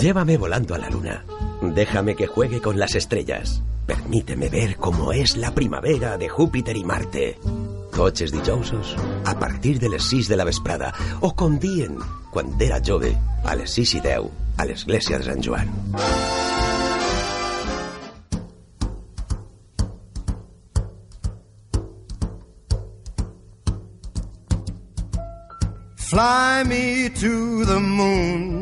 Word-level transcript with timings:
Llévame 0.00 0.36
volando 0.36 0.74
a 0.74 0.78
la 0.78 0.90
luna. 0.90 1.24
Déjame 1.60 2.16
que 2.16 2.26
juegue 2.26 2.60
con 2.60 2.78
las 2.78 2.94
estrellas. 2.94 3.62
Permíteme 3.86 4.48
ver 4.48 4.76
cómo 4.76 5.12
es 5.12 5.36
la 5.36 5.54
primavera 5.54 6.16
de 6.16 6.28
Júpiter 6.28 6.76
i 6.76 6.84
Marte. 6.84 7.38
Cotxes 7.92 8.32
dijousos 8.32 8.96
a 9.24 9.38
partir 9.38 9.78
de 9.78 9.88
les 9.90 10.04
6 10.04 10.28
de 10.28 10.36
la 10.36 10.44
vesprada 10.44 10.94
o 11.20 11.34
com 11.36 11.58
dient 11.58 11.98
quan 12.32 12.54
era 12.58 12.80
jove 12.80 13.12
a 13.44 13.54
les 13.54 13.70
6 13.76 13.98
i 13.98 14.00
10 14.00 14.30
a 14.56 14.64
l'església 14.64 15.18
de 15.18 15.24
Sant 15.24 15.44
Joan. 15.44 15.68
Fly 26.12 26.64
me 26.64 27.08
to 27.08 27.64
the 27.64 27.80
moon, 27.80 28.61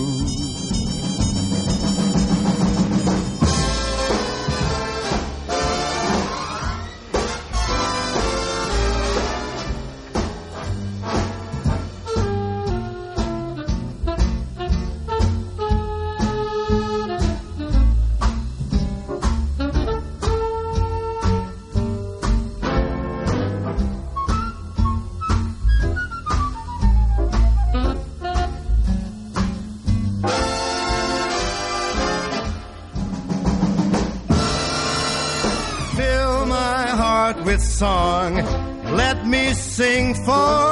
sing 39.71 40.13
for 40.13 40.70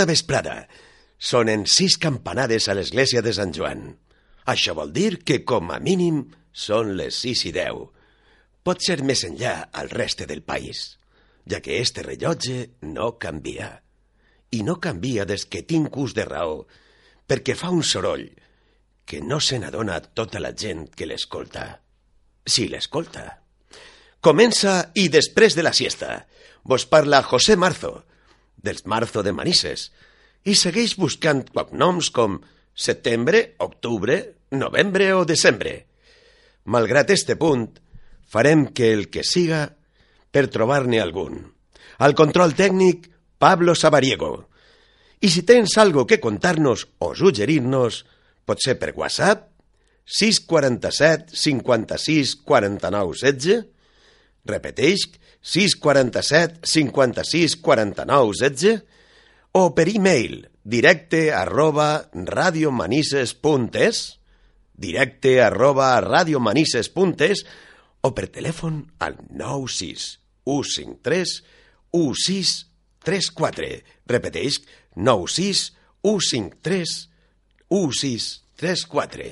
Bona 0.00 0.14
vesprada. 0.14 0.54
Sonen 1.20 1.66
sis 1.68 1.98
campanades 2.00 2.70
a 2.70 2.74
l'església 2.78 3.20
de 3.20 3.34
Sant 3.36 3.50
Joan. 3.52 3.82
Això 4.48 4.72
vol 4.78 4.94
dir 4.96 5.18
que, 5.28 5.42
com 5.44 5.68
a 5.74 5.76
mínim, 5.76 6.22
són 6.56 6.94
les 6.96 7.18
sis 7.20 7.42
i 7.44 7.52
deu. 7.52 7.82
Pot 8.64 8.80
ser 8.80 8.96
més 9.04 9.26
enllà 9.28 9.68
al 9.76 9.92
reste 9.92 10.24
del 10.24 10.40
país, 10.40 10.96
ja 11.44 11.60
que 11.60 11.82
este 11.84 12.00
rellotge 12.06 12.78
no 12.80 13.10
canvia. 13.20 13.68
I 14.56 14.64
no 14.64 14.78
canvia 14.80 15.28
des 15.28 15.44
que 15.44 15.66
tinc 15.68 16.00
ús 16.00 16.16
de 16.16 16.24
raó, 16.24 16.62
perquè 17.28 17.52
fa 17.52 17.68
un 17.68 17.84
soroll 17.84 18.30
que 19.04 19.20
no 19.20 19.36
se 19.36 19.60
n'adona 19.60 20.00
tota 20.00 20.40
la 20.40 20.56
gent 20.56 20.86
que 20.96 21.12
l'escolta. 21.12 21.74
Si 22.48 22.70
l'escolta. 22.72 23.26
Comença 24.24 24.94
i 24.96 25.10
després 25.12 25.60
de 25.60 25.68
la 25.68 25.76
siesta. 25.76 26.22
Vos 26.64 26.88
parla 26.88 27.20
José 27.20 27.60
Marzo, 27.60 27.98
dels 28.62 28.86
Marzo 28.86 29.24
de 29.26 29.32
Manises, 29.36 29.90
i 30.44 30.56
segueix 30.56 30.96
buscant 30.96 31.44
cognoms 31.52 32.10
com 32.14 32.38
setembre, 32.74 33.54
octubre, 33.58 34.20
novembre 34.50 35.12
o 35.14 35.24
desembre. 35.28 35.86
Malgrat 36.64 37.10
este 37.12 37.36
punt, 37.36 37.68
farem 38.30 38.68
que 38.72 38.92
el 38.94 39.08
que 39.10 39.24
siga 39.26 39.66
per 40.30 40.46
trobar-ne 40.52 41.00
algun. 41.02 41.42
Al 42.00 42.14
control 42.16 42.54
tècnic, 42.56 43.10
Pablo 43.40 43.74
Sabariego. 43.74 44.48
I 45.20 45.28
si 45.28 45.42
tens 45.44 45.76
algo 45.80 46.06
que 46.06 46.20
contar-nos 46.20 46.86
o 47.00 47.12
suggerir-nos, 47.16 48.04
pot 48.48 48.62
ser 48.62 48.78
per 48.80 48.94
WhatsApp, 48.96 49.48
647 50.10 51.36
56 51.36 52.36
49 52.46 53.18
16, 53.20 53.66
repeteix, 54.48 55.06
647 55.40 56.60
56 56.62 57.56
49 57.56 58.32
16, 58.38 58.84
o 59.52 59.74
per 59.74 59.88
e-mail 59.88 60.50
directe 60.62 61.32
arroba 61.32 62.10
radiomanises.es, 62.12 64.20
directe 64.74 65.42
arroba 65.42 66.00
radiomanises.es, 66.00 67.46
o 68.00 68.14
per 68.14 68.28
telèfon 68.32 68.86
al 69.00 69.16
96 69.28 70.20
153 70.44 71.44
1634. 71.92 73.82
Repeteix, 74.06 74.62
96 74.96 75.76
153 76.02 77.10
1634. 77.68 79.24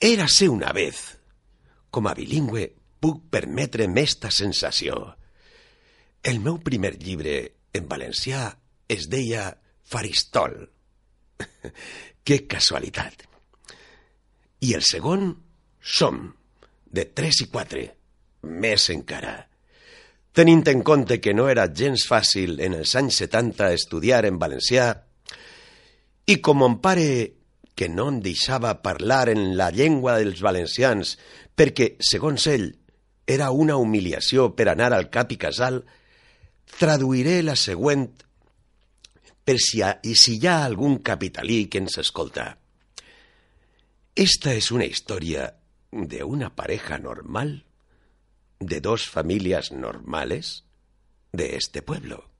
Érase 0.00 0.48
una 0.48 0.72
vez. 0.72 1.18
Com 1.92 2.08
a 2.08 2.14
bilingüe 2.16 2.81
puc 3.02 3.24
permetre'm 3.34 3.98
esta 3.98 4.30
sensació. 4.30 5.00
El 6.22 6.38
meu 6.40 6.60
primer 6.62 6.94
llibre 7.02 7.34
en 7.74 7.88
valencià 7.90 8.46
es 8.86 9.08
deia 9.10 9.48
Faristol. 9.82 10.54
que 12.24 12.44
casualitat. 12.46 13.26
I 14.62 14.74
el 14.78 14.84
segon, 14.86 15.32
Som, 15.82 16.28
de 16.86 17.08
3 17.10 17.40
i 17.42 17.46
4, 17.50 17.80
més 18.62 18.84
encara. 18.94 19.32
Tenint 20.32 20.62
en 20.70 20.84
compte 20.86 21.18
que 21.20 21.34
no 21.34 21.48
era 21.50 21.66
gens 21.74 22.04
fàcil 22.06 22.60
en 22.62 22.76
els 22.78 22.94
anys 22.96 23.18
70 23.24 23.72
estudiar 23.74 24.22
en 24.28 24.38
valencià, 24.38 24.92
i 26.30 26.38
com 26.38 26.62
mon 26.62 26.78
pare, 26.84 27.08
que 27.74 27.88
no 27.90 28.06
em 28.12 28.20
deixava 28.22 28.76
parlar 28.84 29.26
en 29.32 29.56
la 29.58 29.72
llengua 29.74 30.18
dels 30.20 30.42
valencians 30.44 31.16
perquè, 31.58 31.96
segons 31.98 32.46
ell, 32.52 32.68
era 33.26 33.50
una 33.50 33.76
humiliació 33.76 34.54
per 34.56 34.68
anar 34.68 34.92
al 34.92 35.08
cap 35.10 35.32
casal, 35.38 35.84
traduiré 36.78 37.42
la 37.42 37.56
següent 37.56 38.08
per 39.44 39.58
si, 39.58 39.82
ha, 39.82 39.98
i 40.02 40.14
si 40.14 40.38
hi 40.38 40.46
ha 40.46 40.68
capitalí 41.02 41.66
que 41.66 41.78
ens 41.78 41.98
escolta. 41.98 42.58
Esta 44.14 44.54
es 44.54 44.70
una 44.70 44.84
historia 44.84 45.56
de 45.90 46.24
una 46.24 46.54
pareja 46.54 46.98
normal, 46.98 47.64
de 48.60 48.80
dos 48.80 49.08
familias 49.08 49.72
normales 49.72 50.64
de 51.32 51.56
este 51.56 51.82
pueblo. 51.82 52.30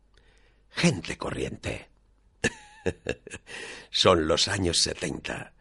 Gente 0.71 1.19
corriente. 1.19 1.89
Son 3.91 4.27
los 4.27 4.49
años 4.49 4.79
70. 4.79 5.53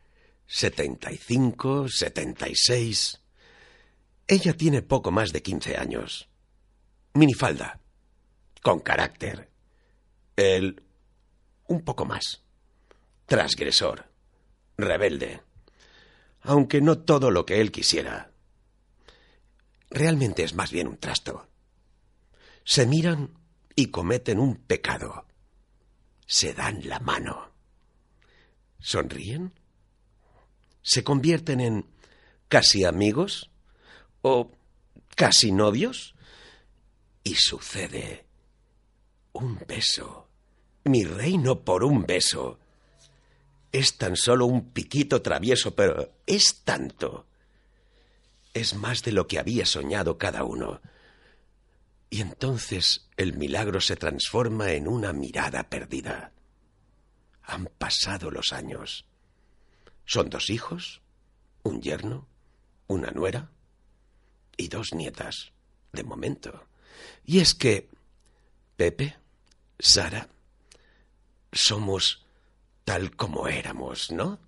75, 0.48 1.88
76. 1.88 3.21
Ella 4.32 4.54
tiene 4.54 4.82
poco 4.82 5.12
más 5.12 5.34
de 5.34 5.42
15 5.42 5.76
años. 5.76 6.30
Minifalda. 7.16 7.82
Con 8.64 8.80
carácter. 8.80 9.50
Él 10.38 10.82
un 11.68 11.82
poco 11.82 12.06
más. 12.06 12.42
Transgresor. 13.26 14.10
Rebelde. 14.78 15.42
Aunque 16.44 16.80
no 16.80 17.00
todo 17.00 17.30
lo 17.30 17.46
que 17.46 17.60
él 17.60 17.74
quisiera. 17.74 18.32
Realmente 19.90 20.44
es 20.44 20.54
más 20.54 20.72
bien 20.72 20.88
un 20.88 20.96
trasto. 20.96 21.50
Se 22.64 22.86
miran 22.86 23.38
y 23.76 23.88
cometen 23.88 24.40
un 24.40 24.56
pecado. 24.56 25.26
Se 26.26 26.54
dan 26.54 26.88
la 26.88 27.00
mano. 27.00 27.52
¿Sonríen? 28.80 29.54
¿Se 30.82 31.04
convierten 31.04 31.60
en 31.60 31.86
casi 32.48 32.86
amigos? 32.86 33.51
¿O 34.22 34.52
casi 35.16 35.52
novios? 35.52 36.16
Y 37.24 37.36
sucede 37.36 38.26
un 39.34 39.60
beso. 39.68 40.28
Mi 40.84 41.04
reino 41.04 41.64
por 41.64 41.84
un 41.84 42.06
beso. 42.06 42.60
Es 43.72 43.98
tan 43.98 44.16
solo 44.16 44.46
un 44.46 44.72
piquito 44.72 45.22
travieso, 45.22 45.76
pero 45.76 46.14
es 46.26 46.62
tanto. 46.64 47.28
Es 48.54 48.76
más 48.76 49.04
de 49.04 49.12
lo 49.12 49.28
que 49.28 49.40
había 49.40 49.66
soñado 49.66 50.18
cada 50.18 50.44
uno. 50.44 50.82
Y 52.10 52.22
entonces 52.22 53.08
el 53.16 53.34
milagro 53.38 53.80
se 53.80 53.96
transforma 53.96 54.74
en 54.74 54.88
una 54.88 55.14
mirada 55.14 55.70
perdida. 55.70 56.34
Han 57.44 57.68
pasado 57.78 58.30
los 58.30 58.52
años. 58.52 59.06
Son 60.06 60.30
dos 60.30 60.50
hijos, 60.50 61.02
un 61.64 61.82
yerno, 61.82 62.28
una 62.88 63.12
nuera 63.12 63.50
y 64.62 64.68
dos 64.68 64.94
nietas, 64.94 65.52
de 65.92 66.04
momento. 66.04 66.66
Y 67.26 67.40
es 67.40 67.54
que 67.54 67.90
Pepe, 68.78 69.18
Sara, 69.80 70.30
somos 71.52 72.24
tal 72.84 73.16
como 73.16 73.48
éramos, 73.48 74.12
¿no? 74.12 74.40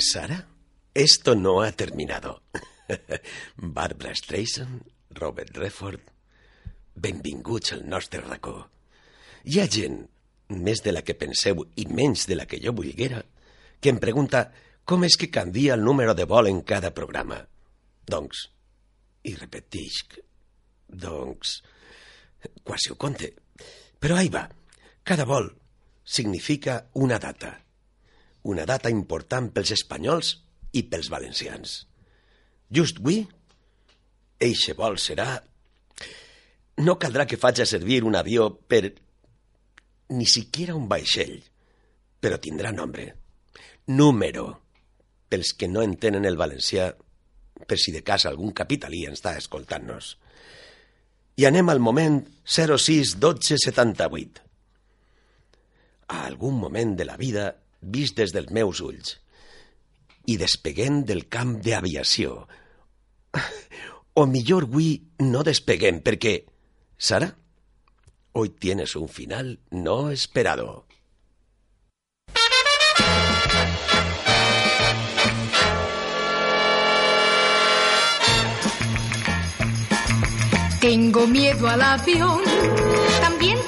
Sara, 0.00 0.46
esto 0.94 1.34
no 1.34 1.62
ha 1.62 1.72
terminado. 1.72 2.42
Barbara 3.56 4.14
Streisand, 4.14 4.82
Robert 5.10 5.56
Redford, 5.56 6.00
benvinguts 6.94 7.72
al 7.72 7.88
nostre 7.88 8.20
racó. 8.20 8.68
Hi 9.44 9.60
ha 9.60 9.66
gent, 9.66 9.98
més 10.54 10.82
de 10.84 10.94
la 10.94 11.02
que 11.02 11.18
penseu 11.18 11.64
i 11.76 11.86
menys 11.90 12.26
de 12.30 12.38
la 12.38 12.46
que 12.46 12.60
jo 12.62 12.72
volguera, 12.72 13.24
que 13.80 13.90
em 13.92 14.00
pregunta 14.02 14.46
com 14.88 15.04
és 15.04 15.18
que 15.20 15.30
canvia 15.34 15.74
el 15.74 15.84
número 15.84 16.14
de 16.14 16.24
vol 16.24 16.48
en 16.48 16.62
cada 16.62 16.94
programa. 16.94 17.42
Doncs, 18.08 18.46
i 19.28 19.34
repetisc, 19.36 20.16
doncs, 20.88 21.58
quasi 22.64 22.94
ho 22.94 22.96
conte. 22.96 23.34
Però 23.98 24.16
ahí 24.16 24.30
va, 24.32 24.46
cada 25.04 25.26
vol 25.28 25.50
significa 26.04 26.86
una 26.94 27.18
data. 27.18 27.58
Una 28.48 28.64
data 28.68 28.90
important 28.92 29.50
pels 29.52 29.74
espanyols 29.76 30.32
i 30.78 30.84
pels 30.88 31.10
valencians. 31.12 31.82
Just 32.72 33.02
avui, 33.02 33.22
eixe 34.40 34.76
vol 34.78 34.98
serà... 35.02 35.34
No 36.78 36.94
caldrà 37.02 37.24
que 37.26 37.40
faci 37.40 37.64
servir 37.66 38.04
un 38.06 38.14
avió 38.14 38.52
per... 38.54 38.92
ni 40.14 40.26
siquiera 40.30 40.76
un 40.78 40.86
vaixell, 40.88 41.40
però 42.20 42.38
tindrà 42.38 42.70
nombre. 42.72 43.08
Número. 43.88 44.46
Pels 45.28 45.52
que 45.58 45.68
no 45.68 45.82
entenen 45.82 46.24
el 46.24 46.38
valencià, 46.40 46.92
per 47.66 47.76
si 47.76 47.92
de 47.92 48.04
cas 48.06 48.24
algun 48.30 48.54
capitalí 48.56 49.04
està 49.10 49.34
escoltant-nos. 49.36 50.14
I 51.38 51.46
anem 51.50 51.68
al 51.68 51.82
moment 51.82 52.22
06 52.46 53.18
12 53.20 53.58
78. 53.64 54.44
A 56.08 56.24
algun 56.30 56.56
moment 56.62 56.94
de 56.96 57.04
la 57.04 57.18
vida 57.20 57.50
vist 57.80 58.16
des 58.18 58.34
dels 58.34 58.50
meus 58.54 58.80
ulls 58.84 59.16
del 61.08 61.24
camp 61.32 61.56
d'aviació. 61.64 62.44
O 64.18 64.26
millor 64.26 64.66
avui 64.66 64.90
no 65.22 65.44
despeguem 65.46 66.02
perquè, 66.02 66.42
Sara, 66.98 67.30
hoy 68.32 68.50
tienes 68.50 68.96
un 68.96 69.08
final 69.08 69.60
no 69.70 70.10
esperado. 70.10 70.86
Tengo 80.80 81.26
miedo 81.26 81.68
al 81.68 81.82
avión, 81.82 82.40
también 83.20 83.58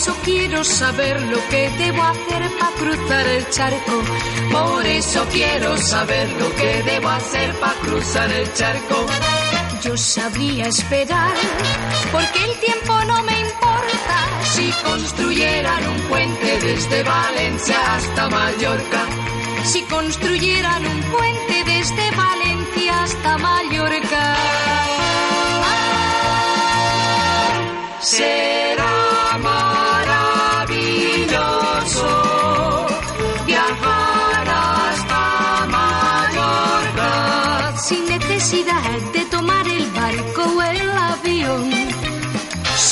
eso 0.00 0.16
quiero 0.24 0.64
saber 0.64 1.20
lo 1.20 1.36
que 1.50 1.68
debo 1.76 2.02
hacer 2.02 2.42
para 2.58 2.72
cruzar 2.76 3.26
el 3.26 3.50
charco. 3.50 4.02
Por 4.50 4.86
eso 4.86 5.26
quiero 5.30 5.76
saber 5.76 6.26
lo 6.40 6.54
que 6.54 6.82
debo 6.84 7.08
hacer 7.10 7.54
para 7.60 7.74
cruzar 7.80 8.32
el 8.32 8.50
charco. 8.54 9.06
Yo 9.82 9.94
sabría 9.98 10.68
esperar, 10.68 11.34
porque 12.12 12.44
el 12.44 12.54
tiempo 12.60 13.04
no 13.08 13.22
me 13.24 13.40
importa. 13.40 14.16
Si 14.54 14.72
construyeran 14.82 15.86
un 15.86 16.00
puente 16.08 16.60
desde 16.60 17.02
Valencia 17.02 17.94
hasta 17.94 18.30
Mallorca, 18.30 19.02
si 19.64 19.82
construyeran 19.82 20.86
un 20.86 21.00
puente 21.12 21.64
desde 21.66 22.10
Valencia 22.16 23.02
hasta 23.02 23.36
Mallorca. 23.36 24.36
Será 28.00 28.69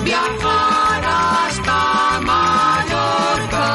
viajar 0.06 1.04
hasta 1.04 1.80
Mallorca 2.30 3.68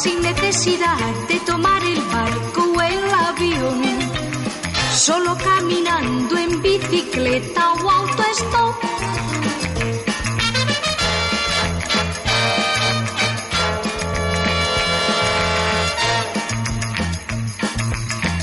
sin 0.00 0.20
necesidad 0.20 0.98
de 1.28 1.38
tomar 1.46 1.80
el 1.84 2.00
barco 2.16 2.62
o 2.76 2.80
el 2.82 2.98
avión, 3.28 3.80
solo 4.96 5.36
caminando 5.36 6.36
en 6.38 6.60
bicicleta 6.60 7.72
o 7.74 7.88
autostop. 7.88 8.97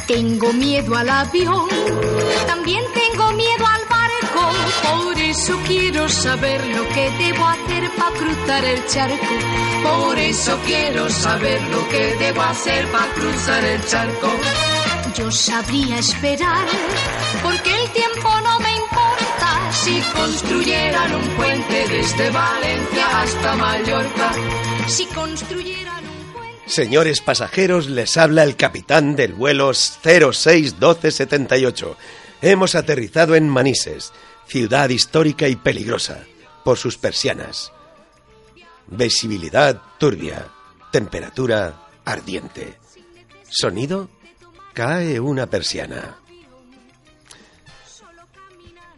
Tengo 0.08 0.54
miedo 0.54 0.96
al 0.96 1.10
avión, 1.10 1.68
también 2.46 2.84
tengo 2.94 3.32
miedo 3.34 3.66
al 3.66 3.82
barco, 3.90 4.52
por 4.84 5.20
eso 5.20 5.58
quiero 5.68 6.08
saber 6.08 6.64
lo 6.68 6.88
que 6.90 7.10
debo 7.18 7.46
hacer 7.48 7.90
para 7.98 8.16
cruzar 8.16 8.66
el 8.66 8.86
charco. 8.86 9.26
Por 9.84 10.20
eso 10.20 10.60
quiero 10.66 11.10
saber 11.10 11.60
lo 11.64 11.90
que 11.90 12.16
debo 12.18 12.42
hacer 12.44 12.88
para 12.92 13.14
cruzar 13.14 13.64
el 13.64 13.86
charco. 13.86 14.30
Yo 15.16 15.32
sabría 15.32 15.98
esperar, 15.98 16.68
porque 17.42 17.74
el 17.74 17.90
tiempo 17.90 18.30
no 18.44 18.60
me 18.60 18.76
importa. 18.76 19.72
Si 19.72 20.02
construyeran 20.14 21.16
un 21.16 21.28
puente 21.36 21.88
desde 21.88 22.30
Valencia 22.30 23.22
hasta 23.22 23.56
Mallorca, 23.56 24.32
si 24.88 25.06
construyeran. 25.08 25.95
Señores 26.68 27.22
pasajeros, 27.22 27.88
les 27.88 28.18
habla 28.18 28.44
el 28.44 28.56
capitán 28.56 29.16
del 29.16 29.34
vuelo 29.34 29.72
061278. 29.74 31.96
Hemos 32.42 32.74
aterrizado 32.76 33.36
en 33.36 33.48
Manises, 33.48 34.12
ciudad 34.48 34.90
histórica 34.90 35.48
y 35.48 35.56
peligrosa 35.56 36.24
por 36.64 36.80
sus 36.80 36.98
persianas. 36.98 37.72
Visibilidad 38.88 39.80
turbia, 40.00 40.48
temperatura 40.92 41.84
ardiente. 42.04 42.80
Sonido, 43.48 44.10
cae 44.74 45.20
una 45.20 45.46
persiana. 45.48 46.18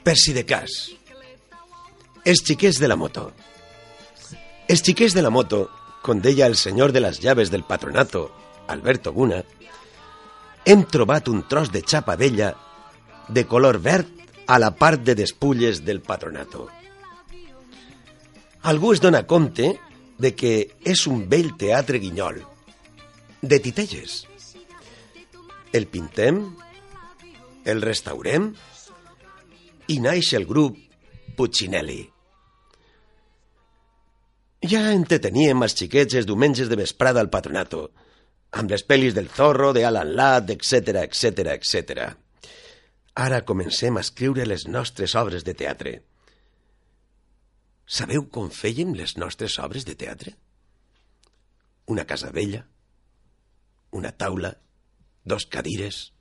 Persi 0.03 0.31
de 0.31 0.45
cas. 0.45 0.93
Els 2.23 2.43
xiquets 2.43 2.79
de 2.79 2.87
la 2.87 2.95
moto. 2.95 3.33
Xiquets 4.67 5.13
de 5.13 5.21
la 5.21 5.29
moto, 5.29 5.69
com 6.07 6.21
deia 6.23 6.47
el 6.47 6.55
senyor 6.55 6.93
de 6.95 7.01
les 7.03 7.19
llaves 7.19 7.51
del 7.51 7.65
patronato, 7.67 8.29
Alberto 8.71 9.11
Guna, 9.11 9.41
hem 10.63 10.85
trobat 10.87 11.27
un 11.27 11.43
tros 11.51 11.73
de 11.73 11.81
xapa 11.83 12.15
vella 12.15 12.53
de 13.27 13.43
color 13.43 13.81
verd 13.83 14.07
a 14.47 14.55
la 14.59 14.71
part 14.79 15.03
de 15.03 15.15
despulles 15.19 15.83
del 15.83 15.99
patronato. 15.99 16.69
Algú 18.63 18.93
es 18.95 19.03
dona 19.03 19.25
compte 19.27 19.73
de 20.17 20.33
que 20.35 20.53
és 20.87 21.05
un 21.11 21.27
vell 21.27 21.53
teatre 21.59 21.99
guinyol, 21.99 22.39
de 23.41 23.59
titelles. 23.59 24.23
El 25.75 25.91
pintem, 25.91 26.39
el 27.67 27.83
restaurem 27.83 28.53
i 29.91 29.99
naix 29.99 30.31
el 30.39 30.47
grup 30.47 30.79
Puccinelli. 31.35 32.05
Ja 34.65 34.87
entreteníem 34.89 35.61
els 35.61 35.75
xiquets 35.77 36.17
els 36.17 36.25
diumenges 36.25 36.69
de 36.69 36.77
vesprada 36.79 37.21
al 37.21 37.29
patronato, 37.29 37.91
amb 38.57 38.71
les 38.73 38.81
pel·lis 38.89 39.13
del 39.13 39.29
Zorro, 39.29 39.69
de 39.73 39.85
Alan 39.85 40.15
Ladd, 40.17 40.49
etc 40.49 41.03
etc 41.03 41.51
etc. 41.53 42.07
Ara 43.13 43.43
comencem 43.45 43.97
a 43.97 44.01
escriure 44.01 44.47
les 44.49 44.65
nostres 44.67 45.13
obres 45.15 45.45
de 45.45 45.53
teatre. 45.53 45.93
Sabeu 47.85 48.25
com 48.33 48.49
fèiem 48.49 48.95
les 48.97 49.15
nostres 49.17 49.59
obres 49.61 49.85
de 49.85 49.95
teatre? 49.95 50.33
Una 51.87 52.05
casa 52.09 52.33
vella, 52.33 52.65
una 53.91 54.11
taula, 54.11 54.55
dos 55.23 55.45
cadires, 55.45 56.11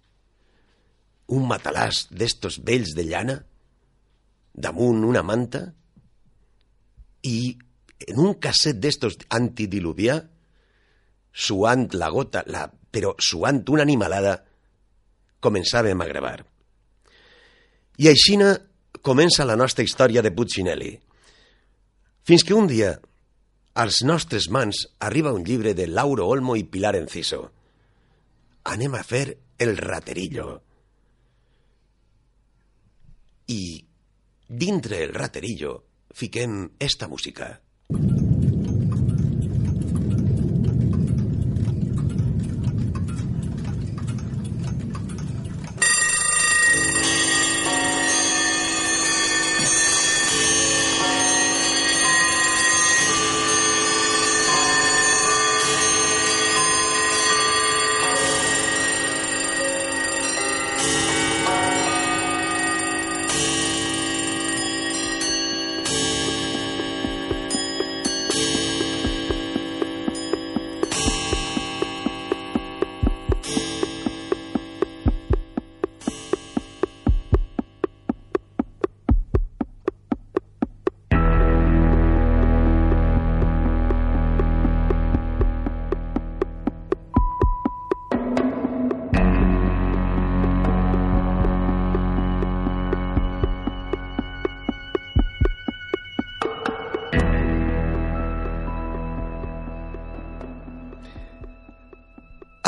un 1.27 1.49
matalàs 1.49 2.07
d'estos 2.13 2.61
vells 2.63 2.93
de 2.95 3.07
llana, 3.09 3.41
damunt 4.55 5.03
una 5.09 5.25
manta 5.27 5.65
i 7.27 7.57
en 8.05 8.21
un 8.21 8.35
casset 8.43 8.79
d'estos 8.81 9.17
antidiluvià, 9.33 10.19
suant 11.33 11.89
la 11.97 12.11
gota, 12.13 12.43
la, 12.49 12.67
però 12.69 13.15
suant 13.21 13.63
una 13.73 13.85
animalada, 13.85 14.37
començàvem 15.45 16.01
a 16.01 16.09
gravar. 16.09 16.39
I 18.01 18.09
aixina 18.11 18.55
comença 19.05 19.47
la 19.49 19.57
nostra 19.57 19.85
història 19.85 20.23
de 20.25 20.33
Puccinelli. 20.33 20.93
Fins 22.27 22.45
que 22.45 22.57
un 22.57 22.67
dia, 22.69 22.97
als 23.77 24.03
nostres 24.05 24.49
mans, 24.51 24.83
arriba 24.99 25.35
un 25.37 25.45
llibre 25.45 25.75
de 25.79 25.87
Lauro 25.87 26.27
Olmo 26.27 26.57
i 26.57 26.65
Pilar 26.65 26.97
Enciso. 26.99 27.43
Anem 28.73 28.97
a 28.99 29.05
fer 29.07 29.27
el 29.63 29.77
raterillo. 29.77 30.49
I 33.53 33.63
dintre 34.49 35.05
el 35.05 35.15
raterillo 35.15 35.77
fiquem 36.17 36.73
esta 36.81 37.07
música. 37.07 37.61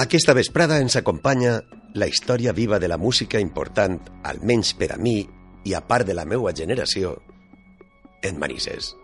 Aquesta 0.08 0.32
vesprada 0.32 0.78
ens 0.80 0.94
acompanya 0.96 1.58
la 1.92 2.06
història 2.08 2.54
viva 2.56 2.78
de 2.80 2.88
la 2.88 2.96
música 2.96 3.42
important, 3.44 3.98
almenys 4.24 4.70
per 4.80 4.86
a 4.94 4.96
mi 4.96 5.18
i 5.68 5.74
a 5.76 5.82
part 5.84 6.08
de 6.08 6.14
la 6.16 6.24
meua 6.24 6.54
generació, 6.56 7.10
en 8.24 8.38
Manises. 8.40 8.94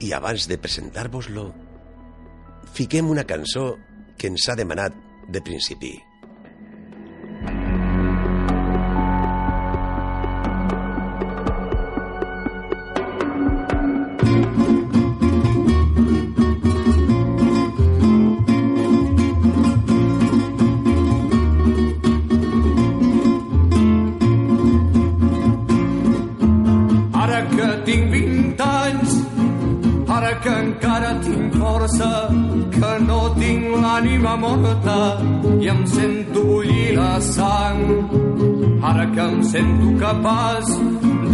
I 0.00 0.14
abans 0.16 0.48
de 0.48 0.56
presentar-vos-lo, 0.56 1.44
fiquem 2.72 3.12
una 3.12 3.26
cançó 3.28 3.74
que 4.16 4.32
ens 4.32 4.48
ha 4.48 4.56
demanat 4.56 4.96
de 5.28 5.44
principi. 5.44 5.92
Morta 34.36 34.98
i 35.60 35.68
em 35.68 35.86
sento 35.86 36.44
bullir 36.44 36.96
la 36.96 37.20
sang. 37.20 37.82
Ara 38.82 39.06
que 39.14 39.20
em 39.20 39.42
sento 39.42 39.88
capaç 40.00 40.66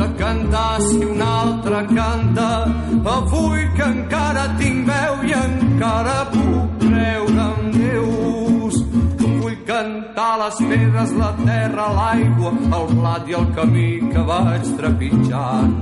de 0.00 0.08
cantar 0.18 0.80
si 0.80 1.04
un 1.04 1.22
altre 1.22 1.80
canta, 1.94 2.50
avui 3.16 3.62
que 3.76 3.86
encara 3.94 4.44
tinc 4.58 4.86
veu 4.90 5.14
i 5.30 5.32
encara 5.46 6.18
puc 6.34 6.68
creure 6.84 7.46
en 7.48 7.72
Déus. 7.78 8.76
Vull 9.40 9.58
cantar 9.72 10.32
les 10.44 10.62
pedres, 10.70 11.16
la 11.22 11.32
terra, 11.44 11.88
l'aigua, 11.98 12.54
el 12.78 12.86
blat 12.94 13.28
i 13.28 13.38
el 13.40 13.50
camí 13.58 13.90
que 14.12 14.26
vaig 14.32 14.72
trepitjant. 14.78 15.74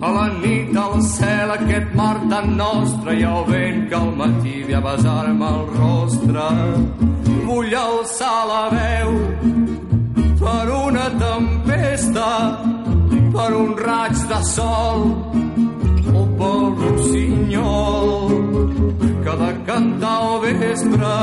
A 0.00 0.08
la 0.14 0.28
nit 0.42 0.76
al 0.84 1.00
cel 1.02 1.50
aquest 1.56 1.94
tan 2.38 2.56
nostre 2.56 3.14
i 3.18 3.22
el 3.26 3.44
vent 3.50 3.78
que 3.90 3.96
al 3.96 4.10
matí 4.16 4.62
ve 4.66 4.74
a 4.78 4.80
besar-me 4.80 5.46
el 5.56 5.64
rostre. 5.78 6.46
Vull 7.46 7.72
alçar 7.78 8.36
la 8.50 8.60
veu 8.74 9.10
per 10.42 10.66
una 10.76 11.06
tempesta, 11.22 12.28
per 13.34 13.48
un 13.62 13.72
raig 13.88 14.22
de 14.32 14.40
sol 14.52 15.02
o 16.20 16.22
pel 16.38 16.62
rossinyol 16.82 18.08
que 19.24 19.34
de 19.42 19.50
cantar 19.70 20.16
al 20.28 20.40
vespre. 20.46 21.14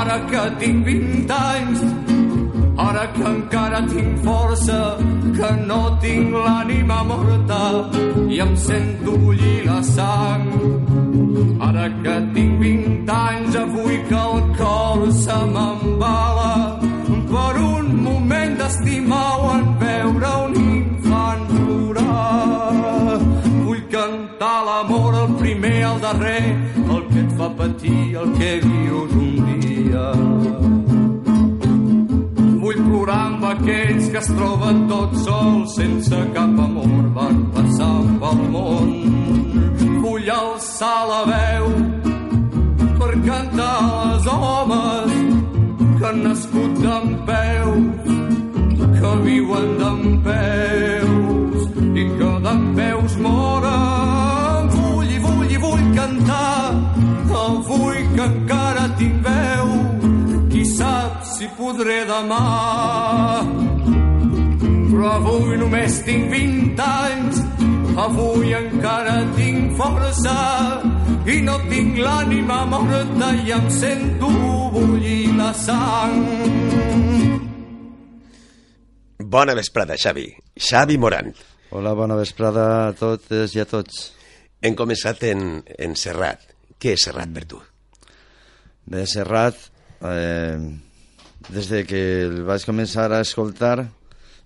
Ara 0.00 0.18
que 0.30 0.44
tinc 0.64 0.86
20 0.90 1.38
anys, 1.38 1.86
ara 2.80 3.06
que 3.14 3.24
encara 3.30 3.80
tinc 3.88 4.22
força, 4.24 4.78
que 5.36 5.50
no 5.68 5.80
tinc 6.02 6.32
l'ànima 6.44 6.98
morta 7.10 7.60
i 8.28 8.40
em 8.44 8.54
sento 8.66 9.16
bullir 9.24 9.58
la 9.66 9.80
sang. 9.94 10.46
Ara 11.68 11.86
que 12.04 12.16
tinc 12.36 12.58
20 12.62 13.12
anys, 13.16 13.58
avui 13.64 13.98
que 14.08 14.22
el 14.30 14.40
cor 14.60 15.04
se 15.24 15.38
m'embala 15.54 16.54
per 17.32 17.52
un 17.66 17.92
moment 18.08 18.56
d'estimar 18.62 19.30
en 19.58 19.70
veure 19.84 20.32
un 20.46 20.58
infant 20.64 21.46
plorar. 21.52 23.20
Vull 23.66 23.84
cantar 23.96 24.58
l'amor, 24.68 25.14
el 25.22 25.38
primer, 25.44 25.78
el 25.92 26.04
darrer, 26.08 26.44
el 26.88 27.08
que 27.12 27.24
et 27.24 27.32
fa 27.38 27.54
patir, 27.62 28.04
el 28.24 28.36
que 28.40 28.52
vius 28.66 29.18
un 29.24 29.58
dia. 29.60 30.79
Vull 32.70 32.84
plorar 32.86 33.14
amb 33.26 33.44
aquells 33.48 34.04
que 34.14 34.18
es 34.20 34.28
troben 34.30 34.76
tots 34.86 35.24
sols, 35.26 35.72
sense 35.74 36.18
cap 36.36 36.58
amor, 36.64 37.08
van 37.16 37.40
passar 37.56 37.96
pel 38.20 38.42
món. 38.52 38.92
Vull 40.04 40.28
alçar 40.34 40.98
la 41.08 41.18
veu 41.30 41.66
per 43.00 43.10
cantar 43.24 43.72
als 44.02 44.28
homes 44.36 45.16
que 45.96 46.06
han 46.12 46.22
nascut 46.28 46.78
d'en 46.84 47.10
peus, 47.32 48.14
que 49.00 49.12
viuen 49.26 49.68
d'en 49.82 50.00
peus 50.28 51.66
i 52.04 52.06
que 52.20 52.32
d'en 52.46 52.64
peus 52.78 53.18
moren. 53.26 54.70
Vull 54.76 55.10
i 55.16 55.18
vull 55.26 55.56
i 55.58 55.62
vull 55.66 55.86
cantar, 55.98 56.70
avui 57.42 58.06
que 58.14 58.30
encara 58.30 58.86
tinc 59.02 59.26
veu, 59.26 59.69
si 61.40 61.48
podré 61.56 62.02
demà. 62.04 63.40
Però 64.90 65.12
avui 65.14 65.56
només 65.56 66.00
tinc 66.04 66.26
20 66.28 66.82
anys, 66.84 67.38
avui 68.02 68.50
encara 68.58 69.14
tinc 69.38 69.72
força 69.78 70.34
i 71.24 71.38
no 71.46 71.54
tinc 71.70 71.96
l'ànima 72.04 72.58
morta 72.68 73.30
i 73.40 73.54
em 73.56 73.70
sento 73.72 74.28
bullir 74.74 75.30
la 75.38 75.54
sang. 75.56 76.18
Bona 79.30 79.56
vesprada, 79.56 79.96
Xavi. 79.96 80.26
Xavi 80.68 80.98
Morant. 81.00 81.32
Hola, 81.70 81.94
bona 81.96 82.18
vesprada 82.18 82.66
a 82.82 82.92
totes 82.98 83.56
i 83.56 83.64
a 83.64 83.68
tots. 83.70 84.10
Hem 84.60 84.76
començat 84.76 85.24
en, 85.30 85.62
en 85.64 85.96
Serrat. 85.96 86.44
Què 86.76 86.98
és 86.98 87.08
Serrat 87.08 87.32
per 87.32 87.48
tu? 87.48 87.64
Bé, 88.90 89.06
Serrat, 89.08 89.56
eh, 90.04 90.89
des 91.50 91.66
de 91.68 91.82
que 91.82 92.00
el 92.28 92.44
vaig 92.46 92.62
començar 92.62 93.08
a 93.10 93.24
escoltar 93.24 93.88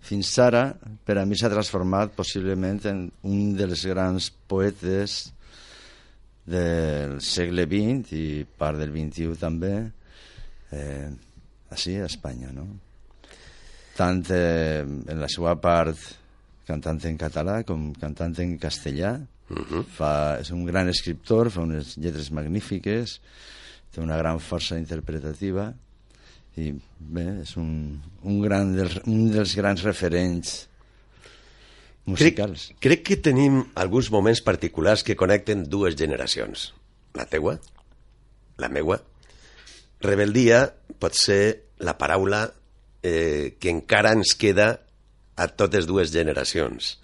fins 0.05 0.31
ara, 0.41 0.71
per 1.05 1.19
a 1.21 1.25
mi 1.29 1.37
s'ha 1.37 1.51
transformat 1.53 2.15
possiblement 2.17 2.81
en 2.89 3.05
un 3.29 3.53
dels 3.57 3.85
grans 3.91 4.31
poetes 4.49 5.19
del 6.49 7.19
segle 7.25 7.67
XX 7.69 8.17
i 8.17 8.25
part 8.45 8.81
del 8.81 8.93
XXI 8.93 9.37
també, 9.41 9.75
eh, 10.73 11.09
així 11.77 11.99
a 12.01 12.09
Espanya, 12.09 12.53
no? 12.57 12.67
Tant 13.97 14.25
eh, 14.33 14.81
en 14.85 15.21
la 15.21 15.29
seva 15.29 15.55
part 15.61 16.01
cantant 16.65 17.05
en 17.05 17.21
català 17.21 17.61
com 17.69 17.93
cantant 18.01 18.37
en 18.41 18.59
castellà. 18.59 19.19
Uh 19.51 19.61
-huh. 19.61 19.85
fa, 19.85 20.39
és 20.41 20.51
un 20.51 20.65
gran 20.65 20.89
escriptor, 20.89 21.51
fa 21.51 21.61
unes 21.61 21.99
lletres 21.99 22.31
magnífiques, 22.31 23.21
té 23.93 24.01
una 24.01 24.17
gran 24.17 24.41
força 24.41 24.79
interpretativa 24.79 25.75
i 26.61 26.71
bé, 26.99 27.27
és 27.43 27.57
un, 27.59 27.71
un, 28.23 28.39
gran 28.43 28.75
dels, 28.77 29.01
un 29.11 29.31
dels 29.33 29.55
grans 29.59 29.83
referents 29.87 30.55
musicals. 32.07 32.69
Crec, 32.69 32.81
crec 32.87 33.05
que 33.09 33.21
tenim 33.31 33.61
alguns 33.81 34.11
moments 34.15 34.43
particulars 34.45 35.03
que 35.07 35.17
connecten 35.19 35.67
dues 35.71 35.97
generacions. 35.99 36.69
La 37.19 37.27
teua, 37.31 37.57
la 38.63 38.71
meua, 38.71 39.01
rebeldia 40.05 40.67
pot 41.01 41.17
ser 41.19 41.73
la 41.83 41.97
paraula 41.99 42.45
eh, 43.03 43.57
que 43.59 43.73
encara 43.73 44.15
ens 44.15 44.37
queda 44.39 44.69
a 45.35 45.49
totes 45.51 45.89
dues 45.91 46.13
generacions. 46.15 46.95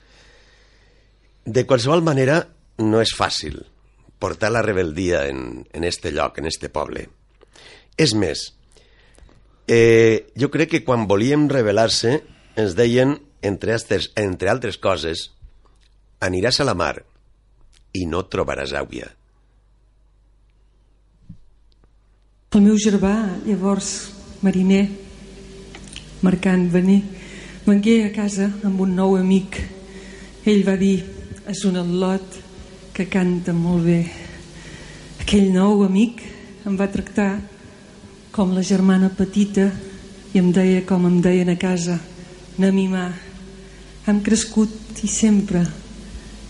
De 1.44 1.66
qualsevol 1.66 2.04
manera, 2.06 2.44
no 2.78 3.00
és 3.02 3.12
fàcil 3.16 3.58
portar 4.20 4.50
la 4.52 4.62
rebeldia 4.62 5.24
en, 5.26 5.64
en 5.72 5.84
este 5.84 6.12
lloc, 6.12 6.38
en 6.38 6.46
este 6.46 6.68
poble. 6.68 7.06
És 7.96 8.12
més, 8.14 8.50
eh, 9.70 10.33
jo 10.35 10.50
crec 10.50 10.72
que 10.74 10.83
quan 10.83 11.06
volíem 11.06 11.46
rebel·lar-se 11.48 12.16
ens 12.59 12.74
deien, 12.74 13.14
entre 13.46 13.76
altres, 13.76 14.11
entre 14.18 14.50
altres 14.50 14.76
coses, 14.83 15.28
aniràs 16.20 16.59
a 16.61 16.66
la 16.66 16.74
mar 16.74 16.96
i 17.94 18.02
no 18.11 18.24
trobaràs 18.26 18.74
àvia. 18.74 19.06
El 22.50 22.66
meu 22.66 22.74
germà, 22.83 23.14
llavors 23.46 24.11
mariner, 24.42 24.88
marcant 26.26 26.66
venir, 26.74 27.04
vengué 27.62 28.00
a 28.09 28.11
casa 28.11 28.50
amb 28.66 28.83
un 28.83 28.96
nou 28.98 29.14
amic. 29.20 29.61
Ell 30.50 30.64
va 30.66 30.74
dir, 30.80 30.96
és 31.46 31.62
un 31.68 31.78
atlot 31.78 32.40
que 32.96 33.06
canta 33.06 33.54
molt 33.54 33.87
bé. 33.87 34.02
Aquell 35.22 35.52
nou 35.54 35.85
amic 35.87 36.24
em 36.66 36.74
va 36.74 36.90
tractar 36.90 37.30
com 38.31 38.53
la 38.55 38.62
germana 38.62 39.11
petita 39.11 39.73
i 40.33 40.38
em 40.38 40.53
deia 40.55 40.85
com 40.87 41.07
em 41.09 41.19
deien 41.21 41.49
a 41.51 41.57
casa, 41.59 41.99
na. 42.59 42.71
Hem 44.07 44.21
crescut 44.23 45.03
i 45.03 45.09
sempre, 45.09 45.64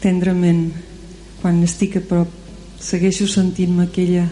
tendrament, 0.01 0.73
quan 1.41 1.63
estic 1.65 1.97
a 1.97 2.01
prop, 2.01 2.29
segueixo 2.81 3.27
sentint-me 3.29 3.85
aquella 3.85 4.27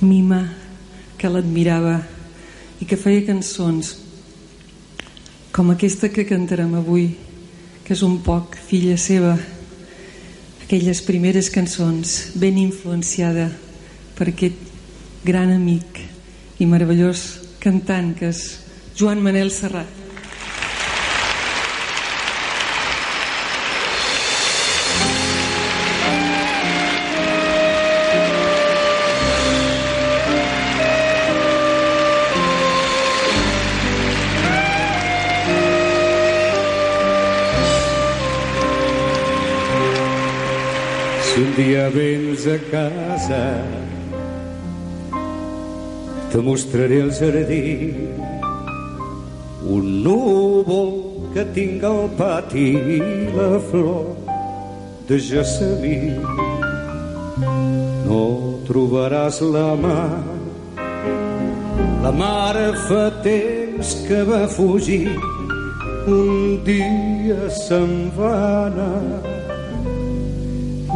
mima 0.00 0.40
que 1.18 1.28
l'admirava 1.28 2.00
i 2.80 2.86
que 2.86 2.96
feia 2.96 3.26
cançons 3.26 3.96
com 5.52 5.70
aquesta 5.70 6.08
que 6.08 6.24
cantarem 6.24 6.74
avui, 6.78 7.10
que 7.84 7.92
és 7.92 8.02
un 8.06 8.20
poc 8.24 8.56
filla 8.56 8.96
seva, 8.96 9.34
aquelles 10.62 11.02
primeres 11.04 11.50
cançons 11.50 12.32
ben 12.34 12.56
influenciada 12.56 13.50
per 14.16 14.30
aquest 14.30 14.56
gran 15.26 15.52
amic 15.52 16.11
i 16.62 16.66
meravellós 16.70 17.22
cantant 17.58 18.12
que 18.14 18.28
és 18.30 18.40
Joan 18.94 19.18
Manel 19.24 19.50
Serrat. 19.50 19.98
Si 41.26 41.42
un 41.42 41.54
dia 41.58 41.88
vens 41.90 42.46
a 42.46 42.60
casa 42.70 43.42
te 46.32 46.38
mostraré 46.38 47.00
el 47.00 47.12
jardí. 47.12 47.94
Un 49.68 50.02
núvol 50.02 50.92
que 51.34 51.44
tinc 51.52 51.84
al 51.84 52.08
pati 52.16 52.68
i 52.96 53.00
la 53.36 53.60
flor 53.68 54.16
de 55.08 55.18
gessamí 55.20 55.98
no 58.08 58.22
trobaràs 58.66 59.42
la 59.54 59.68
mar 59.84 60.22
la 62.02 62.10
mare 62.10 62.72
fa 62.88 63.04
temps 63.22 63.92
que 64.08 64.24
va 64.26 64.46
fugir. 64.48 65.12
Un 66.10 66.58
dia 66.66 67.46
se'n 67.62 67.92
va 68.16 68.32
anar 68.66 69.20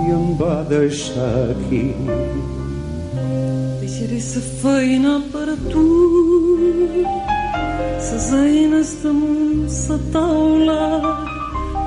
i 0.03 0.07
em 0.16 0.33
va 0.40 0.57
deixar 0.72 1.31
aquí. 1.53 1.85
Sa 4.17 4.41
feina 4.41 5.21
per 5.33 5.49
a 5.53 5.57
tu 5.69 5.87
Ses 8.01 8.33
eines 8.33 8.91
damunt 9.03 9.69
sa 9.69 9.99
taula 10.13 10.85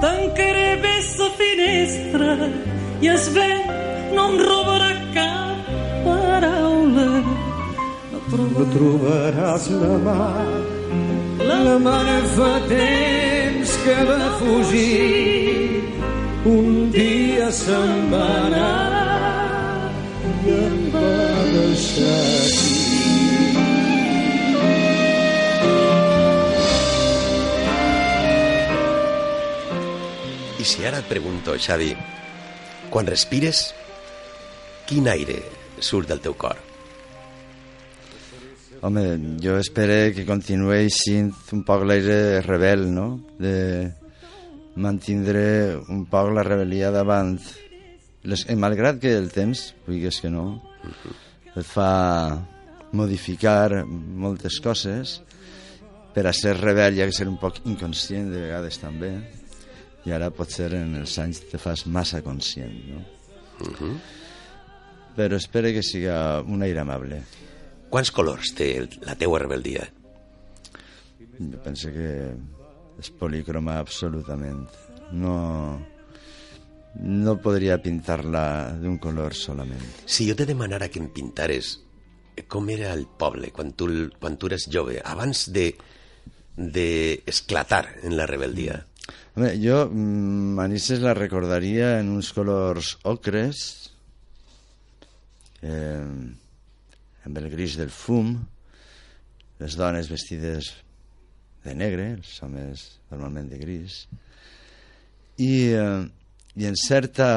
Tancaré 0.04 0.78
bé 0.84 0.96
sa 1.02 1.30
finestra 1.40 2.36
i 3.02 3.08
es 3.10 3.30
vent 3.34 3.66
no 4.14 4.28
em 4.30 4.38
robarà 4.46 4.92
cap 5.16 5.74
paraula 6.06 7.08
No 8.12 8.20
No 8.60 8.68
trobaràs 8.76 9.66
la 9.82 9.98
mar, 10.06 10.46
la 11.50 11.78
mare 11.82 12.20
fa 12.36 12.52
temps 12.70 13.74
que 13.84 13.98
va 14.10 14.22
fugir. 14.44 15.82
Un 16.46 16.92
dia 16.94 17.50
se'n 17.52 18.08
va 18.14 18.26
anar 18.46 18.99
i 20.50 20.54
em 20.58 20.80
va 20.94 21.10
deixar 21.54 22.16
aquí. 22.46 22.78
I 30.60 30.66
si 30.68 30.84
ara 30.84 31.00
et 31.00 31.08
pregunto, 31.08 31.56
Xavi, 31.56 31.94
quan 32.92 33.08
respires, 33.08 33.70
quin 34.90 35.08
aire 35.08 35.38
surt 35.80 36.10
del 36.10 36.20
teu 36.26 36.36
cor? 36.36 36.58
Home, 38.82 39.06
jo 39.44 39.58
espero 39.60 39.98
que 40.16 40.24
continuï 40.28 40.90
sent 40.92 41.34
un 41.56 41.64
poc 41.68 41.84
l'aire 41.88 42.42
rebel, 42.46 42.86
no? 42.96 43.08
De 43.40 43.56
mantindre 44.80 45.80
un 45.92 46.06
poc 46.08 46.32
la 46.36 46.46
rebel·lia 46.48 46.92
davant. 46.96 47.36
Les, 48.24 48.46
eh, 48.50 48.56
malgrat 48.60 49.00
que 49.00 49.14
el 49.16 49.30
temps, 49.32 49.70
digues 49.88 50.20
que 50.20 50.32
no, 50.32 50.62
et 51.56 51.66
fa 51.66 52.40
modificar 52.92 53.86
moltes 53.86 54.60
coses, 54.64 55.20
per 56.14 56.26
a 56.28 56.34
ser 56.34 56.56
rebel 56.58 57.00
ha 57.00 57.08
que 57.08 57.16
ser 57.16 57.30
un 57.30 57.38
poc 57.40 57.62
inconscient 57.70 58.32
de 58.34 58.42
vegades 58.48 58.80
també, 58.82 59.14
i 60.08 60.12
ara 60.16 60.32
potser 60.34 60.72
en 60.78 60.96
els 61.02 61.18
anys 61.22 61.44
te 61.52 61.60
fas 61.62 61.86
massa 61.88 62.22
conscient, 62.26 62.76
no? 62.90 63.04
Però 65.16 65.36
espero 65.36 65.72
que 65.76 65.84
siga 65.84 66.42
un 66.42 66.64
aire 66.64 66.82
amable. 66.82 67.22
Quants 67.92 68.12
colors 68.16 68.54
té 68.56 68.70
la 69.04 69.16
teua 69.20 69.42
rebeldia? 69.42 69.88
Jo 71.40 71.60
penso 71.64 71.92
que 71.92 72.10
és 73.00 73.10
policroma 73.20 73.80
absolutament. 73.80 74.66
No, 75.12 75.36
no 76.96 77.38
podria 77.42 77.78
pintar-la 77.82 78.74
d'un 78.80 78.98
color 78.98 79.36
solament. 79.38 79.86
Si 80.06 80.28
jo 80.30 80.36
te 80.36 80.48
demanara 80.50 80.90
que 80.90 81.00
em 81.00 81.10
pintares 81.14 81.78
com 82.48 82.70
era 82.72 82.94
el 82.96 83.06
poble 83.20 83.52
quan 83.52 83.74
tu, 83.76 83.90
quan 84.20 84.38
tu 84.40 84.48
eres 84.48 84.70
jove, 84.72 85.02
abans 85.04 85.50
de, 85.52 85.74
de 86.56 87.22
esclatar 87.28 87.86
en 88.04 88.16
la 88.16 88.28
rebeldia, 88.30 88.86
Home, 89.36 89.54
jo 89.62 89.86
mm, 89.88 90.56
Manises 90.58 91.02
la 91.02 91.16
recordaria 91.18 92.00
en 92.00 92.10
uns 92.14 92.32
colors 92.36 92.96
ocres, 93.08 93.62
eh, 95.62 96.06
amb 97.26 97.42
el 97.42 97.50
gris 97.54 97.78
del 97.80 97.94
fum, 97.94 98.34
les 99.60 99.76
dones 99.80 100.10
vestides 100.12 100.74
de 101.66 101.76
negre, 101.76 102.14
els 102.18 102.36
homes 102.44 102.86
normalment 103.12 103.50
de 103.52 103.60
gris, 103.62 104.02
i, 105.38 105.52
eh, 105.78 106.04
i 106.60 106.68
en 106.68 106.76
certa... 106.80 107.30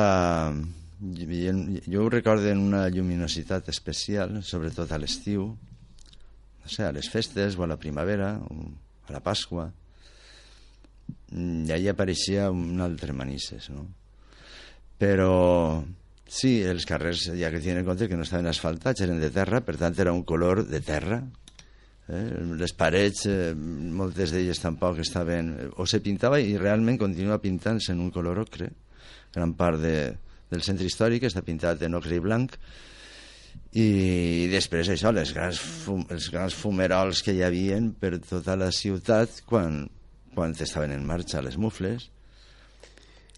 i 1.02 1.50
Jo 1.86 2.04
ho 2.04 2.10
recordo 2.10 2.50
en 2.50 2.58
una 2.62 2.88
lluminositat 2.90 3.70
especial, 3.70 4.40
sobretot 4.42 4.90
a 4.92 4.98
l'estiu, 5.02 5.52
no 6.62 6.70
sé, 6.70 6.84
a 6.86 6.94
les 6.94 7.08
festes 7.10 7.58
o 7.58 7.64
a 7.64 7.70
la 7.70 7.78
primavera 7.78 8.34
o 8.50 8.66
a 9.08 9.14
la 9.16 9.22
Pasqua, 9.22 9.70
Mm, 11.32 11.64
i 11.68 11.72
allà 11.72 11.94
apareixia 11.94 12.50
un 12.52 12.80
altre 12.84 13.14
Manises, 13.16 13.70
no? 13.72 13.86
Però 15.00 15.82
sí, 16.28 16.60
els 16.68 16.84
carrers, 16.88 17.24
ja 17.38 17.50
que 17.52 17.60
tenen 17.62 17.82
en 17.82 17.88
compte 17.88 18.08
que 18.08 18.18
no 18.18 18.26
estaven 18.26 18.48
asfaltats, 18.50 19.02
eren 19.04 19.20
de 19.20 19.30
terra, 19.34 19.62
per 19.64 19.78
tant 19.80 19.96
era 19.98 20.12
un 20.12 20.22
color 20.28 20.66
de 20.68 20.82
terra. 20.84 21.22
Eh? 22.12 22.26
Les 22.60 22.74
parets, 22.76 23.24
eh, 23.30 23.52
moltes 23.54 24.34
d'elles 24.34 24.60
tampoc 24.60 25.00
estaven... 25.02 25.54
O 25.80 25.86
se 25.88 26.02
pintava 26.04 26.40
i 26.40 26.58
realment 26.60 27.00
continua 27.00 27.40
pintant-se 27.42 27.94
en 27.96 28.02
un 28.04 28.12
color 28.14 28.42
ocre. 28.44 28.68
Gran 29.32 29.54
part 29.58 29.80
de, 29.80 29.96
del 30.52 30.64
centre 30.64 30.86
històric 30.86 31.24
està 31.28 31.44
pintat 31.44 31.82
en 31.86 31.96
ocre 31.96 32.18
i 32.18 32.22
blanc, 32.24 32.56
i 33.72 34.48
després 34.52 34.90
això, 34.92 35.10
les 35.16 35.32
grans 35.32 35.56
fum, 35.56 36.04
els 36.12 36.28
grans 36.32 36.52
fumerols 36.56 37.22
que 37.24 37.32
hi 37.32 37.40
havien 37.44 37.90
per 37.96 38.18
tota 38.20 38.56
la 38.60 38.68
ciutat 38.74 39.40
quan, 39.48 39.86
quan 40.34 40.52
estaven 40.52 40.92
en 40.92 41.06
marxa 41.08 41.40
les 41.44 41.56
mufles 41.56 42.10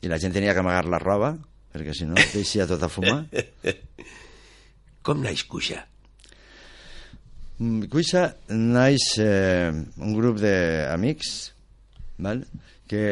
i 0.02 0.10
la 0.10 0.18
gent 0.18 0.34
tenia 0.34 0.54
que 0.54 0.62
amagar 0.64 0.88
la 0.90 0.98
roba 1.02 1.36
perquè 1.74 1.94
si 1.94 2.08
no 2.10 2.18
deixia 2.18 2.66
tot 2.66 2.82
a 2.82 2.90
fumar 2.90 3.20
com 5.06 5.22
naix 5.22 5.46
Cuixa? 5.46 5.84
Mm, 7.62 7.86
Cuixa 7.92 8.26
naix 8.50 9.12
eh, 9.22 9.70
un 9.70 10.18
grup 10.18 10.42
d'amics 10.42 11.34
val? 12.18 12.42
que 12.90 13.04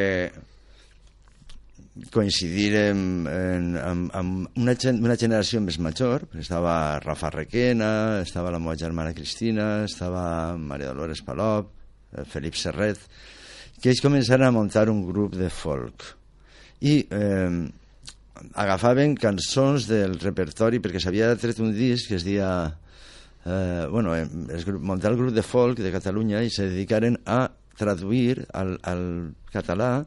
coincidirem 2.12 3.26
en, 3.28 3.66
en, 3.76 4.06
amb 4.16 4.56
una, 4.56 4.74
gen, 4.80 5.02
una 5.04 5.16
generació 5.20 5.60
més 5.60 5.76
major, 5.82 6.24
estava 6.40 6.98
Rafa 7.04 7.30
Requena, 7.34 8.22
estava 8.24 8.52
la 8.52 8.60
meva 8.62 8.78
germana 8.80 9.12
Cristina, 9.12 9.84
estava 9.84 10.56
Maria 10.56 10.92
Dolores 10.94 11.20
Palop, 11.26 11.68
eh, 12.16 12.24
Felip 12.32 12.56
Serret, 12.56 13.02
que 13.82 13.92
ells 13.92 14.00
començaren 14.04 14.48
a 14.48 14.54
muntar 14.54 14.88
un 14.88 15.04
grup 15.04 15.36
de 15.36 15.50
folk. 15.52 16.06
I 16.80 16.94
eh, 17.12 17.60
agafaven 18.58 19.18
cançons 19.20 19.84
del 19.90 20.16
repertori, 20.22 20.80
perquè 20.80 21.02
s'havia 21.02 21.34
tret 21.36 21.60
un 21.60 21.74
disc 21.76 22.08
que 22.08 22.16
es 22.16 22.24
dia 22.24 22.48
eh, 23.44 23.86
bueno, 23.90 24.16
es 24.16 24.64
muntar 24.66 25.12
el 25.12 25.20
grup 25.20 25.36
de 25.36 25.44
folk 25.44 25.84
de 25.84 25.92
Catalunya 25.92 26.40
i 26.40 26.50
se 26.50 26.70
dedicaren 26.70 27.20
a 27.26 27.44
traduir 27.76 28.46
al, 28.52 28.78
al 28.82 29.04
català 29.52 30.06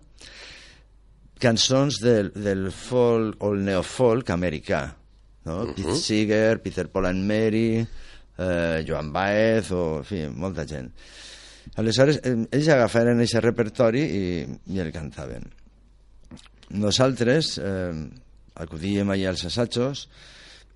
cançons 1.42 2.00
del, 2.04 2.32
del 2.36 2.70
folk 2.72 3.44
o 3.44 3.52
el 3.54 3.64
neofolk 3.66 4.32
americà. 4.36 4.86
No? 5.46 5.62
Uh 5.62 5.68
-huh. 5.68 5.76
Pete 5.76 5.96
Seeger, 5.96 6.62
Peter 6.62 6.88
Paul 6.90 7.06
and 7.06 7.28
Mary, 7.28 7.86
eh, 8.38 8.84
Joan 8.88 9.12
Baez, 9.12 9.72
o, 9.72 9.98
en 9.98 10.04
fi, 10.04 10.28
molta 10.28 10.66
gent. 10.66 10.92
Aleshores, 11.76 12.20
eh, 12.24 12.48
ells 12.52 12.68
agafaren 12.68 13.20
aquest 13.20 13.44
repertori 13.44 14.02
i, 14.02 14.48
i 14.74 14.80
el 14.80 14.92
cantaven. 14.92 15.44
Nosaltres 16.70 17.58
eh, 17.58 18.10
acudíem 18.56 19.10
allà 19.10 19.30
als 19.30 19.46
assajos, 19.46 20.08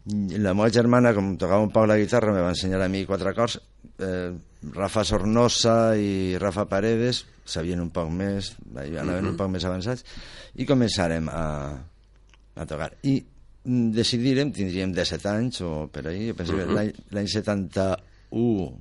la 0.10 0.54
meva 0.54 0.70
germana, 0.70 1.14
com 1.14 1.36
tocava 1.38 1.62
un 1.62 1.72
poc 1.72 1.88
la 1.88 1.98
guitarra, 1.98 2.34
me 2.34 2.42
va 2.42 2.50
ensenyar 2.50 2.82
a 2.82 2.88
mi 2.90 3.06
quatre 3.06 3.30
acords. 3.30 3.60
Eh, 4.00 4.32
Rafa 4.76 5.04
Sornosa 5.08 5.96
i 5.96 6.38
Rafa 6.40 6.66
Paredes 6.68 7.24
sabien 7.48 7.80
un 7.82 7.90
poc 7.96 8.10
més, 8.12 8.54
anaven 8.76 9.08
uh 9.08 9.14
-huh. 9.14 9.32
un 9.32 9.38
poc 9.38 9.50
més 9.50 9.66
avançats, 9.66 10.04
i 10.56 10.66
començarem 10.66 11.30
a, 11.30 11.78
a 12.56 12.66
tocar. 12.66 12.92
I 13.04 13.24
decidirem, 13.64 14.52
tindríem 14.52 14.94
17 14.94 15.30
anys 15.30 15.62
o 15.62 15.90
per 15.92 16.08
ahir, 16.08 16.36
penso 16.36 16.54
uh 16.54 16.60
-huh. 16.60 16.92
que 16.92 16.94
l'any 17.12 17.28
71 17.28 18.78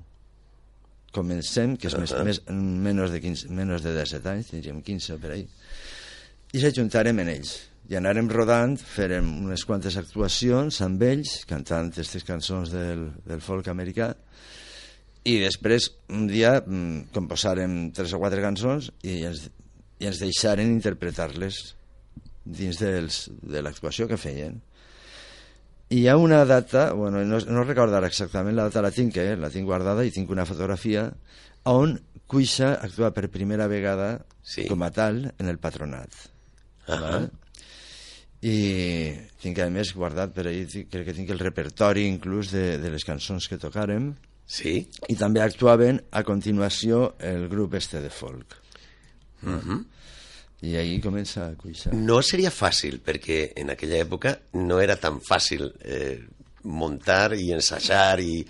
comencem, 1.13 1.77
que 1.77 1.87
és 1.87 1.95
uh 1.95 1.99
-huh. 1.99 2.25
més, 2.25 2.43
més, 2.47 2.55
menys, 2.97 3.11
de 3.11 3.21
15, 3.21 3.49
menys 3.49 3.83
de 3.83 3.93
17 3.93 4.29
anys, 4.29 4.47
tindríem 4.47 4.83
15 4.83 5.15
o 5.15 5.19
per 5.19 5.31
ahir, 5.31 5.49
i 6.53 6.61
s'ajuntarem 6.61 7.19
en 7.19 7.29
ells 7.29 7.69
i 7.89 7.97
anàrem 7.97 8.29
rodant, 8.29 8.77
farem 8.77 9.29
unes 9.47 9.65
quantes 9.65 9.97
actuacions 9.97 10.83
amb 10.85 11.03
ells, 11.03 11.45
cantant 11.49 11.89
aquestes 11.89 12.25
cançons 12.29 12.71
del, 12.71 13.07
del 13.25 13.41
folk 13.41 13.71
americà, 13.73 14.11
i 15.25 15.39
després 15.43 15.91
un 16.15 16.27
dia 16.31 16.59
mm, 16.61 17.11
composarem 17.15 17.91
tres 17.97 18.15
o 18.15 18.21
quatre 18.23 18.43
cançons 18.45 18.91
i 19.03 19.23
ens, 19.29 19.49
i 19.99 20.09
ens 20.09 20.23
deixaren 20.23 20.71
interpretar-les 20.71 21.59
dins 22.45 22.79
dels, 22.81 23.27
de 23.43 23.63
l'actuació 23.63 24.09
que 24.09 24.21
feien. 24.21 24.61
I 25.89 26.03
hi 26.03 26.09
ha 26.09 26.19
una 26.21 26.43
data, 26.45 26.93
bueno, 26.93 27.25
no, 27.25 27.41
no 27.41 27.65
recordo 27.65 27.97
ara 27.97 28.11
exactament 28.11 28.57
la 28.57 28.69
data, 28.69 28.85
la 28.85 28.93
tinc, 28.93 29.17
eh? 29.17 29.37
la 29.41 29.49
tinc 29.53 29.69
guardada 29.69 30.05
i 30.05 30.13
tinc 30.13 30.31
una 30.31 30.45
fotografia 30.49 31.09
on 31.69 31.97
Cuixa 32.29 32.75
actua 32.85 33.09
per 33.17 33.31
primera 33.33 33.67
vegada 33.73 34.19
sí. 34.45 34.67
com 34.69 34.83
a 34.85 34.91
tal 34.93 35.23
en 35.31 35.49
el 35.49 35.57
patronat. 35.59 36.13
Uh 36.89 36.95
-huh. 36.95 37.31
i 38.41 39.13
tinc 39.43 39.59
a 39.59 39.69
més 39.69 39.93
guardat 39.93 40.33
per 40.33 40.47
ahir 40.47 40.87
crec 40.89 41.05
que 41.05 41.13
tinc 41.13 41.31
el 41.31 41.41
repertori 41.41 42.07
inclús 42.07 42.53
de, 42.53 42.79
de 42.79 42.91
les 42.91 43.05
cançons 43.05 43.49
que 43.49 43.59
tocarem 43.59 44.15
sí? 44.49 44.81
i 45.13 45.17
també 45.21 45.45
actuaven 45.45 46.01
a 46.11 46.25
continuació 46.25 47.13
el 47.21 47.47
grup 47.53 47.77
este 47.79 48.01
de 48.01 48.11
folk 48.11 48.57
uh 49.45 49.61
-huh. 49.61 49.85
i 50.63 50.77
ahir 50.77 51.01
comença 51.05 51.47
a 51.47 51.55
cuixar 51.55 51.95
no 51.95 52.23
seria 52.23 52.51
fàcil 52.51 53.01
perquè 53.05 53.53
en 53.55 53.71
aquella 53.71 54.03
època 54.03 54.39
no 54.55 54.81
era 54.81 54.97
tan 54.97 55.21
fàcil 55.21 55.71
eh, 55.85 56.25
muntar 56.65 57.35
i 57.35 57.53
ensajar 57.53 58.21
i... 58.21 58.45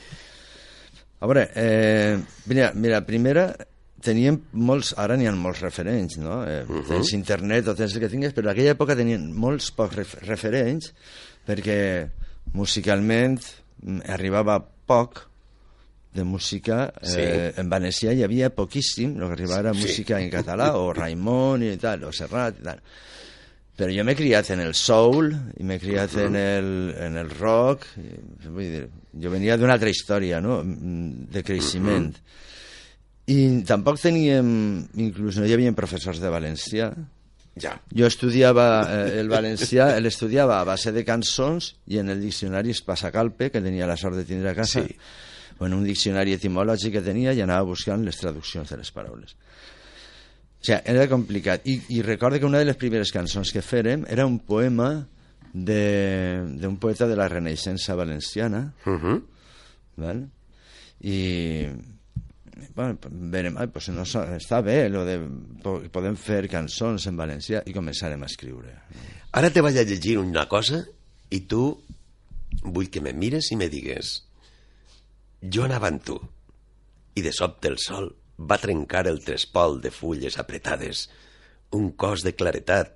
a 1.20 1.26
veure, 1.26 1.50
eh, 1.54 2.18
mira, 2.46 2.72
mira 2.74 3.04
primera 3.04 3.54
teníem 4.00 4.38
molts, 4.52 4.92
ara 4.96 5.16
n'hi 5.18 5.26
ha 5.26 5.32
molts 5.34 5.60
referents, 5.64 6.18
no? 6.22 6.44
Eh, 6.46 6.62
uh 6.62 6.76
-huh. 6.76 6.88
Tens 6.88 7.12
internet 7.12 7.68
o 7.68 7.74
tens 7.74 7.94
el 7.94 8.00
que 8.00 8.08
tingues, 8.08 8.32
però 8.32 8.46
en 8.46 8.52
aquella 8.52 8.74
època 8.74 8.96
tenien 8.96 9.32
molts 9.32 9.70
pocs 9.70 9.96
ref 9.96 10.14
referents 10.22 10.92
perquè 11.46 12.08
musicalment 12.52 13.40
mm, 13.82 14.00
arribava 14.06 14.64
poc 14.86 15.28
de 16.14 16.24
música 16.24 16.92
eh, 17.02 17.10
sí. 17.12 17.26
en 17.60 17.68
valencià 17.70 18.14
hi 18.14 18.24
havia 18.26 18.50
poquíssim 18.54 19.16
el 19.18 19.26
que 19.26 19.36
arribava 19.38 19.74
sí. 19.74 19.84
música 19.86 20.20
en 20.22 20.30
català 20.32 20.72
o 20.80 20.92
Raimon 20.98 21.66
i 21.66 21.76
tal, 21.80 22.08
o 22.08 22.12
Serrat 22.14 22.60
i 22.60 22.66
tal 22.70 22.82
però 23.78 23.92
jo 23.94 24.02
m'he 24.02 24.16
criat 24.18 24.48
en 24.50 24.64
el 24.64 24.74
soul 24.74 25.30
i 25.30 25.66
m'he 25.66 25.78
criat 25.78 26.16
en, 26.18 26.34
el, 26.34 26.72
en 26.98 27.20
el 27.20 27.30
rock 27.30 27.86
vull 28.48 28.64
dir, 28.64 28.88
jo 29.14 29.30
venia 29.30 29.58
d'una 29.60 29.76
altra 29.78 29.92
història 29.92 30.40
no? 30.42 30.64
De 30.64 31.44
creixement 31.46 32.10
i 33.28 33.38
tampoc 33.68 34.00
teníem, 34.00 34.48
inclús 34.96 35.36
no 35.36 35.44
hi 35.44 35.52
havia 35.52 35.74
professors 35.76 36.20
de 36.22 36.30
valencià. 36.32 36.88
Ja. 37.60 37.74
Jo 37.92 38.06
estudiava 38.08 38.68
eh, 38.86 39.18
el 39.20 39.28
valencià, 39.28 39.90
l'estudiava 40.00 40.60
a 40.60 40.66
base 40.68 40.94
de 40.94 41.02
cançons 41.04 41.72
i 41.92 41.98
en 42.00 42.14
el 42.14 42.22
diccionari 42.22 42.72
Espasacalpe, 42.72 43.50
que 43.52 43.60
tenia 43.60 43.88
la 43.90 43.98
sort 44.00 44.16
de 44.16 44.24
tindre 44.24 44.54
a 44.54 44.56
casa, 44.56 44.84
sí. 44.86 44.96
O 45.58 45.66
en 45.66 45.74
un 45.74 45.84
diccionari 45.84 46.34
etimològic 46.36 46.98
que 46.98 47.04
tenia 47.04 47.34
i 47.34 47.42
anava 47.42 47.68
buscant 47.70 48.04
les 48.06 48.18
traduccions 48.20 48.70
de 48.70 48.78
les 48.78 48.90
paraules. 48.94 49.34
O 50.58 50.64
sigui, 50.64 50.80
era 50.90 51.06
complicat. 51.10 51.66
I, 51.66 51.80
I 51.98 52.02
recordo 52.02 52.38
que 52.38 52.46
una 52.46 52.62
de 52.62 52.70
les 52.70 52.78
primeres 52.78 53.12
cançons 53.14 53.52
que 53.54 53.62
fèrem 53.62 54.06
era 54.10 54.26
un 54.26 54.38
poema 54.38 55.06
d'un 55.52 56.76
poeta 56.78 57.08
de 57.08 57.16
la 57.16 57.28
Renaixença 57.28 57.94
valenciana, 57.94 58.72
uh 58.86 58.98
-huh. 58.98 59.22
val? 59.96 60.28
i 61.00 61.68
bueno, 62.74 62.98
verem, 63.10 63.56
ai, 63.58 63.68
pues 63.70 63.88
no, 63.94 64.02
està 64.02 64.60
bé 64.62 64.88
lo 64.90 65.04
de 65.06 65.18
podem 65.94 66.16
fer 66.18 66.48
cançons 66.50 67.06
en 67.06 67.16
valencià 67.16 67.62
i 67.66 67.74
començarem 67.74 68.22
a 68.22 68.26
escriure. 68.26 68.74
Ara 69.32 69.50
te 69.50 69.62
vaig 69.62 69.78
a 69.78 69.84
llegir 69.86 70.18
una 70.18 70.48
cosa 70.48 70.84
i 71.30 71.40
tu 71.40 71.78
vull 72.62 72.90
que 72.90 73.00
me 73.00 73.12
mires 73.12 73.52
i 73.52 73.56
me 73.56 73.68
digues 73.68 74.27
jo 75.42 75.64
anava 75.64 75.90
amb 75.92 76.04
tu 76.04 76.18
i 77.18 77.22
de 77.22 77.32
sobte 77.34 77.70
el 77.70 77.78
sol 77.82 78.10
va 78.50 78.60
trencar 78.62 79.06
el 79.10 79.22
trespol 79.24 79.80
de 79.82 79.90
fulles 79.94 80.38
apretades 80.38 81.06
un 81.78 81.90
cos 81.92 82.24
de 82.26 82.34
claretat 82.34 82.94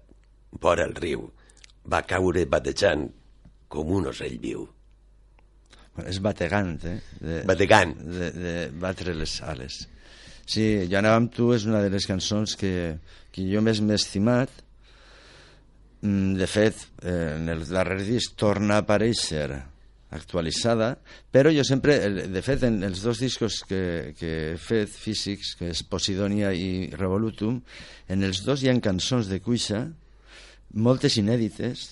vora 0.62 0.86
el 0.88 0.94
riu 0.98 1.26
va 1.92 2.04
caure 2.06 2.46
batejant 2.46 3.08
com 3.72 3.90
un 3.98 4.08
ocell 4.12 4.38
viu 4.42 4.68
Bueno, 5.92 6.08
és 6.08 6.20
bategant, 6.24 6.76
eh? 6.88 6.98
De, 7.20 7.40
bategant. 7.44 7.90
De, 8.00 8.30
de 8.32 8.52
batre 8.80 9.12
les 9.12 9.34
ales. 9.44 9.82
Sí, 10.48 10.64
Jo 10.88 10.98
anava 10.98 11.18
amb 11.20 11.32
tu 11.34 11.50
és 11.52 11.66
una 11.68 11.82
de 11.84 11.90
les 11.92 12.06
cançons 12.08 12.56
que, 12.56 12.96
que 13.32 13.44
jo 13.44 13.60
més 13.60 13.82
m'he 13.84 13.98
estimat. 14.00 14.48
Mm, 16.00 16.32
de 16.40 16.48
fet, 16.48 16.80
eh, 17.04 17.36
en 17.36 17.52
el 17.52 17.66
darrer 17.68 18.00
disc 18.06 18.34
torna 18.40 18.80
a 18.80 18.86
aparèixer 18.86 19.50
actualitzada, 20.12 20.92
però 21.32 21.52
jo 21.54 21.64
sempre, 21.66 21.96
de 22.28 22.42
fet, 22.44 22.66
en 22.68 22.82
els 22.86 23.02
dos 23.04 23.22
discos 23.22 23.62
que, 23.68 24.12
que 24.18 24.32
he 24.52 24.60
fet 24.60 24.92
físics, 24.92 25.54
que 25.58 25.72
és 25.72 25.82
Posidonia 25.88 26.52
i 26.52 26.90
Revolutum, 26.92 27.60
en 28.12 28.28
els 28.28 28.44
dos 28.46 28.62
hi 28.62 28.70
ha 28.70 28.76
cançons 28.84 29.30
de 29.32 29.40
Cuixa, 29.44 29.86
moltes 30.72 31.18
inèdites, 31.20 31.88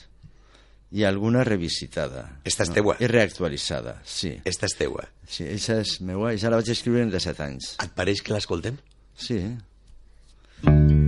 i 0.90 1.04
alguna 1.06 1.44
revisitada. 1.46 2.24
Esta 2.44 2.64
és 2.66 2.72
no? 2.72 2.78
teua? 2.80 2.96
I 2.98 3.10
reactualitzada, 3.10 4.00
sí. 4.04 4.34
Esta 4.44 4.66
és 4.66 4.76
teua? 4.78 5.06
Sí, 5.22 5.46
aquesta 5.46 5.80
és 5.84 5.98
meua, 6.02 6.34
ja 6.34 6.50
la 6.50 6.58
vaig 6.60 6.72
escriure 6.74 7.06
en 7.06 7.12
17 7.14 7.46
anys. 7.46 7.74
Et 7.84 7.94
pareix 7.96 8.24
que 8.26 8.34
l'escoltem? 8.34 8.80
Sí. 9.14 9.44
de 10.64 10.99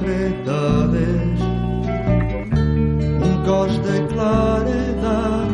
apretades 0.00 1.40
un 3.26 3.34
cos 3.46 3.72
de 3.86 3.96
claredat 4.12 5.50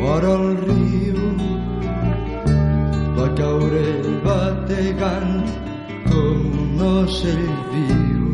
vora 0.00 0.32
el 0.38 0.48
riu 0.66 1.20
va 3.18 3.28
caure 3.40 3.86
bategant 4.26 5.46
com 6.10 6.40
un 6.64 6.82
ocell 6.88 7.46
viu 7.70 8.26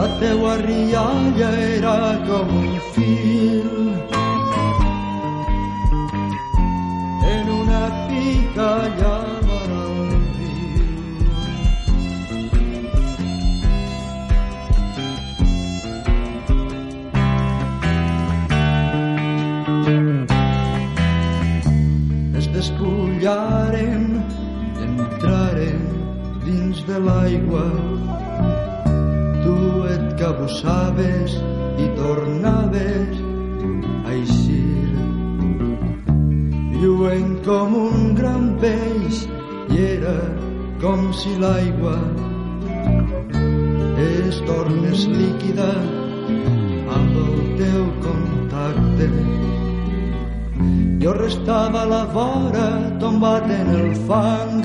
la 0.00 0.08
teua 0.24 0.56
rialla 0.66 1.50
era 1.70 1.98
com 2.26 2.56
un 2.62 2.72
fil. 2.92 3.70
En 7.34 7.50
una 7.60 7.82
pica 8.08 8.70
despullaren, 23.22 24.22
entraren 24.82 25.82
dins 26.44 26.82
de 26.86 26.98
l'aigua. 26.98 27.66
Tu 29.44 29.56
et 29.94 30.16
cabussaves 30.18 31.36
i 31.78 31.86
tornaves 31.96 33.20
a 34.06 34.12
eixir 34.12 34.90
lluent 36.82 37.38
com 37.46 37.76
un 37.78 38.14
gran 38.18 38.58
peix 38.58 39.26
i 39.70 39.78
era 39.86 40.18
com 40.82 41.12
si 41.14 41.38
l'aigua 41.38 41.98
es 44.02 44.42
tornés 44.50 45.06
líquida 45.06 45.70
amb 46.98 47.20
el 47.26 47.36
teu 47.62 47.86
contacte. 48.02 49.61
Jo 51.02 51.12
restava 51.14 51.80
a 51.82 51.86
la 51.90 52.04
vora 52.14 52.66
tombat 53.00 53.50
en 53.50 53.72
el 53.74 53.90
fang. 54.06 54.62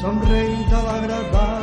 Somreint 0.00 0.72
a 0.72 0.82
l'agradable 0.88 1.57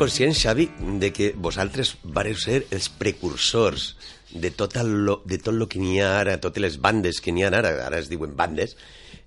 Eres 0.00 0.14
conscient, 0.14 0.32
Xavi, 0.32 0.64
de 0.96 1.10
que 1.12 1.26
vosaltres 1.36 1.90
vareu 2.16 2.36
ser 2.40 2.62
els 2.72 2.86
precursors 2.88 3.98
de 4.32 4.48
tot 4.48 4.78
el, 4.80 4.94
de 5.28 5.36
tot 5.36 5.52
el 5.52 5.66
que 5.68 5.76
n'hi 5.76 5.98
ha 6.00 6.22
ara, 6.22 6.38
totes 6.40 6.62
les 6.64 6.78
bandes 6.80 7.18
que 7.20 7.34
n'hi 7.36 7.44
ha 7.44 7.50
ara, 7.52 7.74
ara 7.84 7.98
es 8.00 8.08
diuen 8.08 8.32
bandes, 8.32 8.78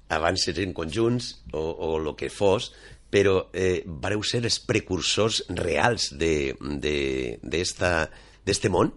abans 0.10 0.48
eren 0.50 0.74
conjunts 0.74 1.28
o, 1.52 1.62
o 1.62 1.90
el 2.00 2.10
que 2.18 2.32
fos, 2.34 2.72
però 3.14 3.52
eh, 3.54 3.84
vareu 3.86 4.24
ser 4.26 4.42
els 4.48 4.58
precursors 4.66 5.44
reals 5.54 6.08
de, 6.18 6.56
de, 6.58 6.96
d'esta, 7.44 8.10
d'este 8.42 8.74
món? 8.74 8.90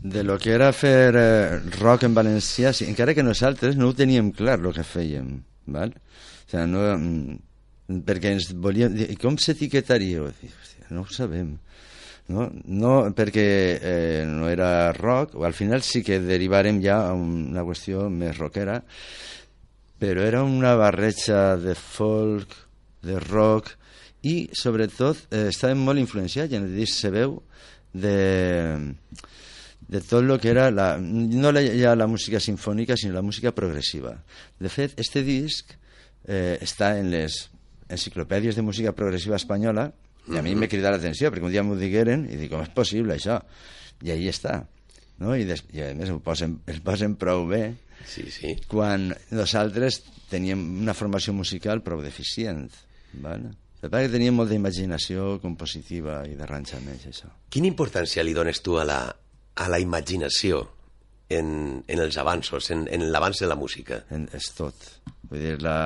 De 0.00 0.24
lo 0.24 0.38
que 0.40 0.54
era 0.56 0.70
fer 0.72 1.12
eh, 1.12 1.58
rock 1.76 2.08
en 2.08 2.16
valencià, 2.16 2.72
sí, 2.72 2.88
encara 2.88 3.12
que 3.12 3.26
nosaltres 3.26 3.76
no 3.76 3.92
ho 3.92 3.98
teníem 4.00 4.32
clar 4.32 4.56
el 4.62 4.72
que 4.72 4.86
fèiem, 4.96 5.28
val? 5.76 5.92
O 5.92 6.48
sigui, 6.48 6.64
no, 6.72 6.88
mm, 6.96 7.36
perquè 7.88 8.34
ens 8.36 8.50
volíem... 8.52 8.94
dir, 8.94 9.16
com 9.20 9.38
hòstia, 9.38 10.90
No 10.92 11.02
ho 11.02 11.12
sabem. 11.12 11.56
No, 12.28 12.50
no 12.68 12.92
perquè 13.16 13.48
eh, 13.80 14.24
no 14.28 14.50
era 14.52 14.92
rock, 14.92 15.34
o 15.40 15.46
al 15.48 15.56
final 15.56 15.82
sí 15.82 16.02
que 16.04 16.20
derivarem 16.20 16.82
ja 16.84 17.00
a 17.08 17.14
una 17.16 17.64
qüestió 17.64 18.10
més 18.12 18.36
rockera, 18.36 18.82
però 19.98 20.22
era 20.26 20.44
una 20.44 20.74
barreja 20.76 21.56
de 21.56 21.74
folk, 21.74 22.52
de 23.02 23.16
rock, 23.24 23.72
i 24.28 24.50
sobretot 24.52 25.32
eh, 25.32 25.48
estàvem 25.48 25.80
molt 25.80 26.02
influenciats, 26.02 26.52
en 26.52 26.68
el 26.68 26.76
disc 26.76 27.00
se 27.00 27.12
veu, 27.14 27.38
de, 27.96 28.76
de 29.88 30.00
tot 30.04 30.20
el 30.20 30.36
que 30.42 30.52
era 30.52 30.68
la, 30.70 30.96
no 31.00 31.52
la, 31.54 31.64
ja 31.64 31.96
la 31.96 32.06
música 32.10 32.40
sinfònica, 32.44 32.96
sinó 32.96 33.16
la 33.16 33.24
música 33.24 33.54
progressiva. 33.56 34.18
De 34.60 34.68
fet, 34.68 34.98
este 35.00 35.24
disc 35.24 35.72
eh, 36.28 36.58
està 36.60 36.98
en 37.00 37.08
les 37.14 37.46
enciclopèdies 37.88 38.56
de 38.58 38.64
música 38.64 38.92
progressiva 38.96 39.36
espanyola 39.36 39.88
i 40.28 40.36
a 40.36 40.42
mi 40.44 40.54
m'he 40.54 40.68
cridat 40.68 40.92
l'atenció, 40.92 41.30
perquè 41.32 41.46
un 41.46 41.52
dia 41.54 41.64
m'ho 41.64 41.76
digueren 41.78 42.26
i 42.28 42.36
dic, 42.36 42.50
com 42.52 42.60
és 42.64 42.72
possible 42.76 43.16
això? 43.16 43.38
I 44.04 44.12
ahí 44.12 44.28
està. 44.28 44.60
No? 45.18 45.32
I, 45.34 45.46
des, 45.48 45.64
I 45.74 45.86
a 45.86 45.92
més 45.98 46.10
ho 46.12 46.18
posen, 46.22 46.58
el 46.68 46.82
posen 46.84 47.16
prou 47.18 47.46
bé 47.48 47.62
Sí, 48.06 48.28
sí. 48.30 48.52
quan 48.70 49.08
nosaltres 49.34 50.02
teníem 50.30 50.60
una 50.84 50.94
formació 50.94 51.32
musical 51.34 51.82
prou 51.82 52.02
deficient. 52.04 52.68
Vale? 53.24 53.54
El 53.82 53.90
que 53.90 54.08
teníem 54.10 54.34
molta 54.34 54.56
imaginació 54.58 55.38
compositiva 55.42 56.20
i 56.26 56.34
d'arranjaments, 56.38 57.06
això. 57.10 57.30
Quina 57.50 57.70
importància 57.70 58.24
li 58.26 58.34
dones 58.34 58.60
tu 58.62 58.76
a 58.78 58.84
la, 58.86 58.98
a 59.54 59.68
la 59.70 59.78
imaginació 59.78 60.64
en, 61.30 61.82
en 61.86 62.02
els 62.02 62.18
avanços, 62.18 62.70
en, 62.74 62.86
en 62.90 63.08
l'avanç 63.12 63.44
de 63.44 63.50
la 63.50 63.56
música? 63.58 64.02
En, 64.10 64.26
és 64.34 64.50
tot. 64.58 64.88
Vull 65.30 65.44
dir, 65.44 65.56
la, 65.62 65.76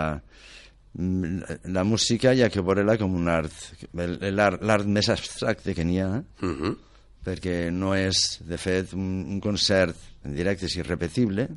la 0.94 1.84
música 1.84 2.34
hi 2.34 2.42
ha 2.44 2.50
que 2.52 2.60
veure-la 2.60 2.98
com 3.00 3.14
un 3.16 3.28
art, 3.32 3.52
el- 3.96 4.18
l'art 4.36 4.86
més 4.86 5.08
abstracte 5.08 5.74
que 5.74 5.84
n'hi 5.84 6.00
ha, 6.00 6.22
Uh 6.42 6.48
-huh. 6.52 6.76
perquè 7.24 7.70
no 7.72 7.94
és, 7.94 8.40
de 8.44 8.58
fet, 8.58 8.92
un, 8.94 9.24
un 9.28 9.40
concert 9.40 9.96
en 10.24 10.34
directe 10.34 10.66
és 10.66 10.76
irrepetible, 10.76 11.48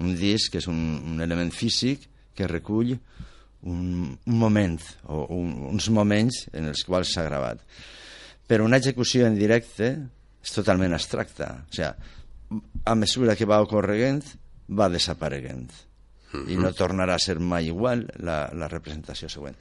un 0.00 0.14
disc 0.14 0.54
és 0.54 0.66
un, 0.66 1.02
un 1.04 1.20
element 1.20 1.52
físic 1.52 2.00
que 2.34 2.46
recull 2.46 2.98
un, 3.62 4.16
un 4.26 4.38
moment 4.38 4.80
o 5.04 5.26
un, 5.34 5.52
uns 5.72 5.88
moments 5.90 6.48
en 6.52 6.64
els 6.66 6.84
quals 6.84 7.12
s'ha 7.12 7.24
gravat. 7.24 7.58
Però 8.46 8.64
una 8.64 8.76
execució 8.78 9.26
en 9.26 9.34
directe 9.34 10.08
és 10.42 10.52
totalment 10.52 10.92
abstracta. 10.94 11.64
O 11.68 11.72
sigui, 11.74 12.60
a 12.84 12.94
mesura 12.94 13.36
que 13.36 13.44
va 13.44 13.60
ocorregent, 13.60 14.22
va 14.70 14.88
desapareguent. 14.88 15.70
I 16.34 16.56
no 16.60 16.72
tornarà 16.76 17.14
a 17.16 17.22
ser 17.22 17.38
mai 17.40 17.70
igual 17.70 18.06
la, 18.20 18.50
la 18.52 18.68
representació 18.68 19.30
següent. 19.32 19.56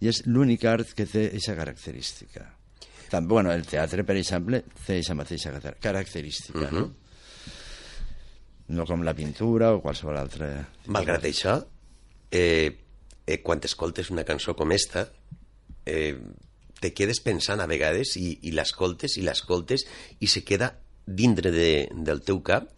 I 0.00 0.10
és 0.12 0.22
l'únic 0.26 0.64
art 0.70 0.92
que 0.94 1.06
té 1.10 1.26
aquesta 1.30 1.56
característica. 1.58 2.44
També, 3.10 3.28
bueno, 3.30 3.52
el 3.52 3.66
teatre, 3.66 4.04
per 4.06 4.16
exemple, 4.18 4.62
té 4.84 4.98
aquesta 4.98 5.16
mateixa 5.18 5.52
característica, 5.80 6.58
mm 6.58 6.70
-hmm. 6.70 6.80
no? 6.80 6.94
No 8.66 8.86
com 8.86 9.02
la 9.02 9.14
pintura 9.14 9.74
o 9.74 9.82
qualsevol 9.82 10.16
altra... 10.16 10.68
Malgrat 10.86 11.24
això, 11.24 11.58
eh, 12.30 12.72
eh, 13.26 13.42
quan 13.42 13.60
t'escoltes 13.60 14.10
una 14.10 14.24
cançó 14.24 14.54
com 14.56 14.72
esta, 14.72 15.08
eh, 15.84 16.16
te 16.80 16.92
quedes 16.92 17.20
pensant 17.20 17.60
a 17.60 17.66
vegades 17.66 18.16
i, 18.16 18.38
i 18.42 18.52
l'escoltes 18.52 19.16
i 19.16 19.22
l'escoltes 19.22 19.86
i 20.20 20.26
se 20.26 20.42
queda 20.44 20.74
dintre 21.06 21.52
de, 21.52 21.88
del 21.92 22.22
teu 22.24 22.42
cap 22.42 22.70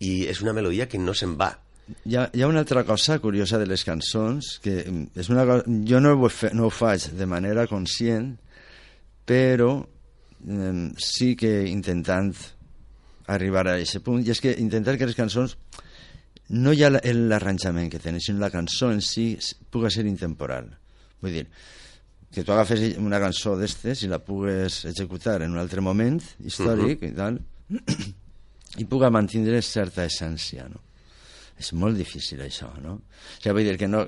i 0.00 0.26
és 0.26 0.40
una 0.40 0.52
melodia 0.56 0.88
que 0.88 0.98
no 0.98 1.14
se'n 1.14 1.36
va. 1.40 1.58
Hi 2.04 2.16
ha, 2.16 2.28
hi 2.32 2.42
ha 2.42 2.48
una 2.48 2.60
altra 2.60 2.84
cosa 2.84 3.18
curiosa 3.18 3.58
de 3.58 3.66
les 3.66 3.84
cançons, 3.86 4.58
que 4.62 4.82
és 5.16 5.30
una 5.32 5.44
cosa, 5.48 5.64
jo 5.86 6.00
no 6.02 6.14
ho, 6.16 6.28
fe, 6.32 6.52
no 6.54 6.68
ho 6.68 6.72
faig 6.74 7.10
de 7.18 7.26
manera 7.26 7.66
conscient, 7.70 8.32
però 9.26 9.70
eh, 9.80 10.90
sí 11.00 11.34
que 11.38 11.52
intentant 11.70 12.32
arribar 13.30 13.66
a 13.68 13.76
aquest 13.78 14.00
punt, 14.06 14.22
i 14.24 14.32
és 14.34 14.42
que 14.42 14.54
intentar 14.62 14.96
que 14.98 15.08
les 15.08 15.18
cançons 15.18 15.56
no 16.50 16.74
hi 16.74 16.82
ha 16.82 16.90
l'arranjament 16.90 17.90
que 17.92 18.02
tenen, 18.02 18.22
sinó 18.22 18.42
la 18.42 18.50
cançó 18.50 18.90
en 18.90 19.02
si 19.04 19.32
puga 19.70 19.90
ser 19.90 20.06
intemporal. 20.10 20.72
Vull 21.22 21.36
dir, 21.38 21.46
que 22.34 22.44
tu 22.46 22.54
agafes 22.54 22.98
una 22.98 23.20
cançó 23.22 23.56
d'estes 23.58 24.04
i 24.04 24.10
la 24.10 24.20
pugues 24.22 24.84
executar 24.90 25.40
en 25.42 25.54
un 25.54 25.62
altre 25.62 25.82
moment 25.82 26.20
històric 26.38 27.02
uh 27.02 27.06
-huh. 27.06 27.10
i 27.10 27.14
tal, 27.16 27.40
i 28.82 28.84
puga 28.84 29.10
mantindre 29.10 29.62
certa 29.62 30.04
essència, 30.04 30.68
no? 30.68 30.89
És 31.60 31.74
molt 31.76 31.98
difícil, 31.98 32.40
això, 32.40 32.70
no? 32.80 32.96
O 32.96 33.42
sigui, 33.42 33.52
vull 33.58 33.68
dir 33.68 33.76
que 33.80 33.88
no, 33.90 34.04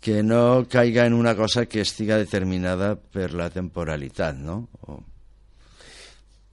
que 0.00 0.22
no 0.22 0.66
caiga 0.70 1.06
en 1.06 1.16
una 1.18 1.34
cosa 1.34 1.66
que 1.66 1.82
estiga 1.82 2.18
determinada 2.20 2.94
per 2.96 3.32
la 3.34 3.50
temporalitat, 3.50 4.38
no? 4.38 4.60
O... 4.86 5.00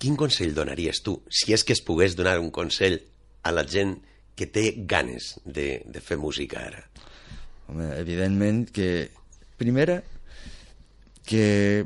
Quin 0.01 0.17
consell 0.19 0.55
donaries 0.57 1.03
tu, 1.05 1.19
si 1.29 1.53
és 1.55 1.63
que 1.63 1.75
es 1.77 1.83
pogués 1.85 2.17
donar 2.17 2.39
un 2.41 2.49
consell 2.51 2.97
a 3.45 3.53
la 3.53 3.63
gent 3.69 3.99
que 4.33 4.49
té 4.49 4.71
ganes 4.89 5.35
de, 5.45 5.83
de 5.85 6.01
fer 6.01 6.17
música 6.17 6.63
ara? 6.65 6.81
Home, 7.69 7.91
evidentment 8.01 8.65
que, 8.73 8.89
primera, 9.61 10.01
que, 11.29 11.85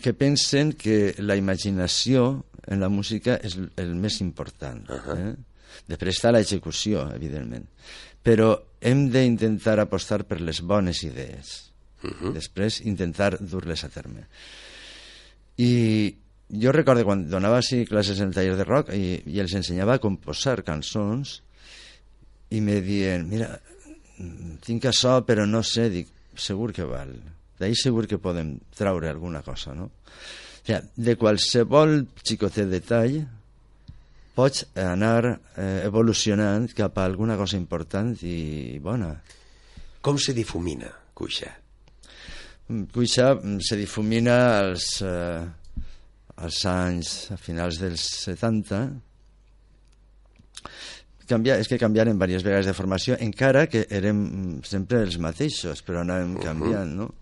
que 0.00 0.14
pensen 0.16 0.72
que 0.72 1.14
la 1.20 1.36
imaginació 1.36 2.46
en 2.64 2.80
la 2.80 2.88
música 2.88 3.36
és 3.44 3.58
el 3.60 3.92
més 3.94 4.22
important. 4.24 4.88
Uh 4.88 5.04
-huh. 5.04 5.18
eh? 5.20 5.34
Després 5.90 6.18
està 6.18 6.32
l'execució, 6.32 7.06
evidentment. 7.14 7.66
Però 8.24 8.54
hem 8.80 9.06
d'intentar 9.12 9.78
apostar 9.80 10.22
per 10.28 10.40
les 10.40 10.60
bones 10.60 11.02
idees. 11.04 11.72
Uh 12.02 12.10
-huh. 12.10 12.32
Després 12.32 12.80
intentar 12.80 13.38
dur-les 13.40 13.84
a 13.84 13.88
terme. 13.88 14.26
I 15.56 16.14
jo 16.48 16.72
recordo 16.72 17.04
quan 17.04 17.28
donava 17.30 17.62
sí, 17.62 17.84
classes 17.86 18.20
en 18.20 18.28
el 18.28 18.34
taller 18.34 18.56
de 18.56 18.64
rock 18.64 18.92
i, 18.94 19.22
i 19.26 19.40
els 19.40 19.54
ensenyava 19.54 19.94
a 19.94 20.02
composar 20.02 20.62
cançons 20.62 21.42
i 22.50 22.60
me 22.60 22.80
diuen, 22.80 23.28
mira, 23.28 23.60
tinc 24.64 24.84
això 24.84 25.24
però 25.26 25.46
no 25.46 25.62
sé, 25.62 25.88
dic, 25.90 26.08
segur 26.36 26.72
que 26.72 26.84
val. 26.84 27.14
D'ahir 27.58 27.76
segur 27.78 28.06
que 28.10 28.18
podem 28.18 28.58
traure 28.76 29.08
alguna 29.08 29.42
cosa, 29.42 29.74
no? 29.74 29.84
O 29.84 30.66
sigui, 30.66 30.80
de 30.96 31.16
qualsevol 31.20 32.06
xicotet 32.22 32.70
detall 32.70 33.18
pots 34.34 34.64
anar 34.80 35.22
eh, 35.30 35.84
evolucionant 35.86 36.66
cap 36.74 36.98
a 36.98 37.06
alguna 37.06 37.38
cosa 37.38 37.58
important 37.58 38.14
i 38.26 38.78
bona. 38.82 39.12
Com 40.04 40.18
se 40.20 40.34
difumina 40.36 40.90
Cuixa? 41.14 41.52
Mm, 42.68 42.88
Cuixa 42.92 43.34
mm, 43.34 43.60
se 43.62 43.78
difumina 43.78 44.36
als, 44.58 45.00
eh, 45.02 45.44
als 46.36 46.60
anys, 46.66 47.14
a 47.30 47.38
finals 47.38 47.78
dels 47.80 48.04
70, 48.26 48.82
canviar, 51.30 51.58
és 51.62 51.70
que 51.70 51.80
canviaren 51.80 52.18
diverses 52.18 52.44
vegades 52.44 52.68
de 52.68 52.76
formació, 52.76 53.18
encara 53.22 53.66
que 53.70 53.86
érem 53.88 54.24
mm, 54.24 54.62
sempre 54.68 55.04
els 55.06 55.18
mateixos, 55.22 55.84
però 55.86 56.02
anàvem 56.02 56.34
canviant, 56.42 56.96
no? 56.98 57.12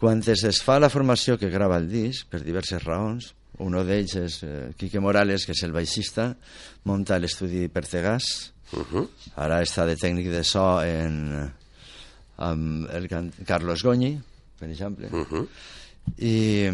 Quan 0.00 0.20
es 0.28 0.60
fa 0.60 0.78
la 0.78 0.92
formació 0.92 1.38
que 1.40 1.50
grava 1.50 1.78
el 1.80 1.88
disc, 1.88 2.28
per 2.30 2.42
diverses 2.44 2.84
raons, 2.84 3.32
un 3.64 3.78
d'ells 3.86 4.16
és 4.20 4.40
eh, 4.44 4.72
Quique 4.76 5.00
Morales, 5.00 5.46
que 5.46 5.52
és 5.56 5.62
el 5.64 5.72
baixista, 5.72 6.30
munta 6.84 7.18
l'estudi 7.18 7.68
Pertegàs, 7.68 8.52
uh 8.72 8.84
-huh. 8.84 9.06
ara 9.36 9.62
està 9.62 9.86
de 9.86 9.96
tècnic 9.96 10.30
de 10.30 10.44
so 10.44 10.82
en, 10.82 11.50
amb 12.36 12.88
el 12.90 13.08
Carlos 13.46 13.82
Goñi, 13.82 14.20
per 14.58 14.68
exemple, 14.68 15.08
uh 15.12 15.24
-huh. 15.24 15.48
i 16.18 16.70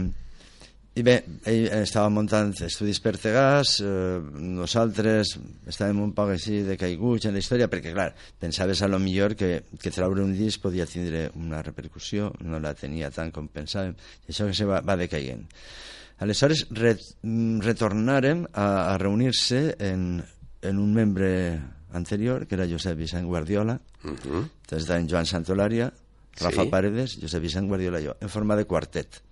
i 0.93 1.01
bé, 1.01 1.15
ell 1.49 1.71
estava 1.79 2.11
muntant 2.13 2.51
estudis 2.67 2.99
per 3.01 3.15
Tegàs, 3.17 3.79
eh, 3.81 4.19
nosaltres 4.45 5.31
estàvem 5.73 6.03
un 6.05 6.11
poc 6.13 6.35
així 6.35 6.59
de 6.67 6.77
caiguts 6.77 7.25
en 7.25 7.33
la 7.33 7.41
història, 7.41 7.69
perquè, 7.73 7.95
clar, 7.95 8.11
pensaves 8.43 8.83
a 8.85 8.91
lo 8.93 8.99
millor 9.01 9.33
que, 9.35 9.63
que 9.81 9.93
treure 9.95 10.21
un 10.21 10.35
disc 10.37 10.61
podia 10.61 10.85
tindre 10.85 11.31
una 11.41 11.63
repercussió, 11.65 12.29
no 12.45 12.61
la 12.61 12.75
tenia 12.77 13.09
tant 13.11 13.33
com 13.33 13.49
pensàvem, 13.49 13.97
i 14.27 14.35
això 14.35 14.51
que 14.51 14.59
se 14.59 14.69
va, 14.69 14.83
va 14.85 14.99
decaient. 15.01 15.47
Aleshores, 16.19 16.67
re, 16.71 16.97
retornarem 17.65 18.47
a, 18.53 18.93
a 18.93 18.99
reunir-se 18.99 19.77
en, 19.79 20.23
en 20.63 20.79
un 20.79 20.95
membre 20.95 21.61
anterior, 21.93 22.47
que 22.47 22.55
era 22.55 22.69
Josep 22.69 22.97
Vicent 22.99 23.27
Guardiola, 23.27 23.81
uh 24.05 24.17
-huh. 24.17 24.49
d'en 24.87 25.09
Joan 25.09 25.27
Santolària, 25.27 25.93
Rafa 26.41 26.63
sí. 26.63 26.71
Paredes, 26.71 27.19
Josep 27.21 27.43
Vicent 27.43 27.69
Guardiola 27.69 28.01
i 28.01 28.07
jo, 28.07 28.17
en 28.21 28.29
forma 28.29 28.57
de 28.57 28.65
quartet 28.65 29.23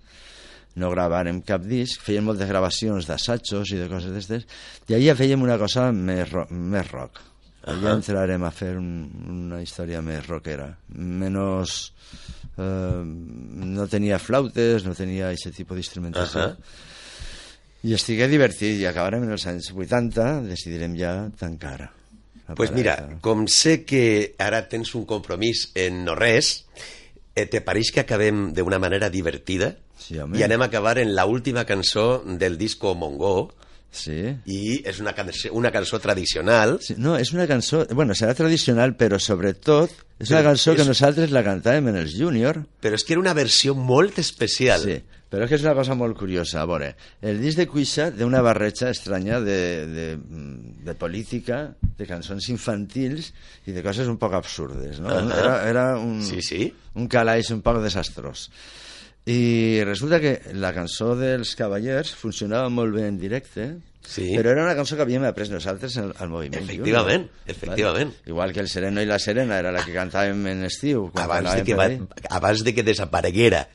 no 0.78 0.90
gravàrem 0.92 1.40
cap 1.46 1.64
disc, 1.66 2.02
fèiem 2.04 2.28
moltes 2.30 2.48
gravacions 2.48 3.08
d'assajos 3.08 3.72
i 3.74 3.80
de 3.80 3.88
coses 3.90 4.12
d'aquestes, 4.12 4.46
i 4.88 4.94
allà 4.94 5.16
fèiem 5.18 5.42
una 5.42 5.58
cosa 5.58 5.90
més, 5.92 6.30
ro 6.30 6.46
més 6.50 6.90
rock. 6.92 7.20
Allà 7.62 7.76
uh 7.76 7.84
-huh. 7.84 7.96
entrarem 7.96 8.42
a 8.44 8.50
fer 8.50 8.76
un, 8.78 9.10
una 9.28 9.62
història 9.62 10.00
més 10.02 10.26
rockera, 10.26 10.76
menys... 10.88 11.92
Eh, 12.58 13.02
no 13.04 13.86
tenia 13.88 14.18
flautes, 14.18 14.84
no 14.86 14.94
tenia 14.94 15.30
aquest 15.30 15.56
tipus 15.56 15.76
d'instrumentació. 15.78 16.40
Uh 16.40 16.54
-huh. 16.54 16.88
I 17.82 17.94
estigué 17.94 18.28
divertit, 18.28 18.78
i 18.78 18.86
acabarem 18.86 19.22
en 19.24 19.30
els 19.30 19.46
anys 19.46 19.72
80, 19.72 20.42
decidirem 20.42 20.96
ja 20.98 21.30
tancar. 21.38 21.92
Doncs 22.46 22.56
pues 22.56 22.72
mira, 22.72 23.18
com 23.22 23.46
sé 23.46 23.84
que 23.84 24.34
ara 24.38 24.68
tens 24.68 24.94
un 24.94 25.06
compromís 25.06 25.70
en 25.74 26.04
no 26.04 26.14
res, 26.14 26.66
eh, 27.34 27.46
te 27.46 27.60
pareix 27.60 27.92
que 27.94 28.00
acabem 28.00 28.52
d'una 28.52 28.78
manera 28.78 29.08
divertida? 29.08 29.76
Sí, 29.96 30.18
home. 30.18 30.38
I 30.38 30.42
anem 30.42 30.60
a 30.62 30.66
acabar 30.66 30.98
en 30.98 31.14
la 31.14 31.26
última 31.26 31.64
cançó 31.64 32.24
del 32.26 32.58
disco 32.58 32.94
Mongo, 32.94 33.54
Sí. 33.90 34.36
i 34.46 34.82
és 34.86 35.00
una 35.02 35.12
cançó, 35.16 35.50
una 35.52 35.72
cançó 35.74 35.98
tradicional. 35.98 36.78
sí. 36.80 36.94
No, 36.96 37.16
és 37.18 37.32
una 37.34 37.46
cançó... 37.50 37.84
Bueno, 37.90 38.14
serà 38.14 38.34
tradicional, 38.38 38.96
però 38.96 39.18
sobretot 39.18 39.90
és 40.20 40.30
una 40.30 40.44
cançó 40.46 40.74
que 40.76 40.82
és- 40.84 40.88
nosaltres 40.88 41.30
la 41.34 41.42
cantàvem 41.42 41.88
en 41.90 41.96
els 41.96 42.14
Júnior. 42.14 42.62
Però 42.80 42.94
és 42.94 43.02
que 43.04 43.14
era 43.16 43.20
una 43.24 43.34
versió 43.34 43.74
molt 43.74 44.18
especial. 44.22 44.80
Sí, 44.84 44.98
però 45.30 45.44
és 45.44 45.50
que 45.50 45.56
és 45.58 45.62
una 45.66 45.74
cosa 45.74 45.94
molt 45.98 46.16
curiosa. 46.18 46.60
A 46.62 46.66
veure, 46.70 46.92
el 47.22 47.40
disc 47.42 47.58
de 47.58 47.66
Cuixa 47.66 48.10
té 48.14 48.24
una 48.24 48.40
barreja 48.42 48.90
estranya 48.90 49.40
de, 49.40 49.58
de, 49.86 50.06
de 50.86 50.94
política, 50.94 51.72
de 51.98 52.06
cançons 52.06 52.48
infantils 52.50 53.32
i 53.66 53.72
de 53.74 53.82
coses 53.82 54.06
un 54.10 54.18
poc 54.22 54.34
absurdes, 54.38 55.00
no? 55.02 55.10
Ahà. 55.10 55.40
Era, 55.40 55.56
era 55.70 55.84
un, 55.98 56.22
Sí, 56.26 56.42
sí. 56.42 56.72
un 56.94 57.08
calaix 57.08 57.50
un 57.50 57.60
poc 57.62 57.82
desastrós. 57.82 58.50
I 59.26 59.82
resulta 59.84 60.18
que 60.20 60.40
la 60.56 60.72
cançó 60.72 61.12
dels 61.18 61.52
Cavallers 61.58 62.14
funcionava 62.16 62.70
molt 62.72 62.94
bé 62.96 63.06
en 63.08 63.18
directe, 63.20 63.70
Sí. 64.10 64.30
però 64.34 64.50
era 64.54 64.62
una 64.64 64.74
cançó 64.74 64.96
que 64.96 65.04
havíem 65.04 65.22
après 65.28 65.50
nosaltres 65.52 65.94
al, 66.00 66.14
al 66.18 66.30
moviment. 66.32 66.64
Efectivament, 66.64 67.26
Junior. 67.28 67.52
efectivament. 67.52 68.14
Vale? 68.16 68.30
Igual 68.32 68.52
que 68.56 68.60
el 68.64 68.68
Sereno 68.72 69.02
i 69.04 69.06
la 69.06 69.18
Serena 69.20 69.58
era 69.60 69.70
la 69.70 69.84
que 69.84 69.92
cantàvem 69.94 70.40
en 70.50 70.64
estiu. 70.64 71.10
quan 71.12 71.26
Abans 71.28 71.52
de, 71.60 71.64
que 71.68 71.76
va, 71.78 71.86
abans 72.30 72.64
de 72.64 72.74
que 72.74 72.82
desapareguera. 72.82 73.68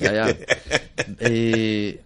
Ja, 0.00 0.14
ja. 0.16 0.26
I, 1.28 1.98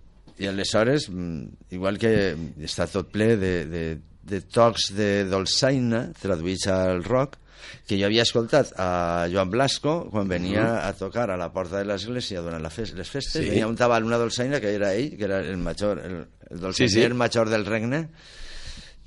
I 0.42 0.46
aleshores, 0.50 1.08
mm, 1.08 1.70
igual 1.78 1.96
que 2.02 2.34
està 2.66 2.88
tot 2.90 3.08
ple 3.14 3.36
de, 3.38 3.52
de, 3.70 3.84
de 4.26 4.40
tocs 4.42 4.90
de 4.98 5.24
dolçaina 5.30 6.08
traduïts 6.20 6.66
al 6.74 7.04
rock, 7.06 7.38
que 7.86 7.98
jo 8.00 8.06
havia 8.06 8.22
escoltat 8.26 8.72
a 8.80 9.26
Joan 9.32 9.50
Blasco 9.50 10.08
quan 10.10 10.28
venia 10.28 10.86
a 10.86 10.92
tocar 10.98 11.28
a 11.30 11.36
la 11.40 11.50
porta 11.52 11.78
de 11.78 11.84
l'església 11.88 12.42
durant 12.44 12.62
la 12.62 12.70
fes 12.70 12.92
les 12.98 13.08
festes, 13.10 13.42
Sí. 13.42 13.48
venia 13.50 13.66
un 13.68 13.76
tabal, 13.76 14.04
una 14.04 14.18
dolçaina, 14.18 14.60
que 14.60 14.74
era 14.74 14.94
ell, 14.94 15.16
que 15.16 15.24
era 15.24 15.40
el 15.40 15.56
major, 15.58 15.98
el, 16.04 16.20
el 16.50 16.60
dolçainer 16.60 16.90
Sí, 16.90 17.08
sí. 17.08 17.14
major 17.14 17.48
del 17.48 17.66
regne, 17.66 18.08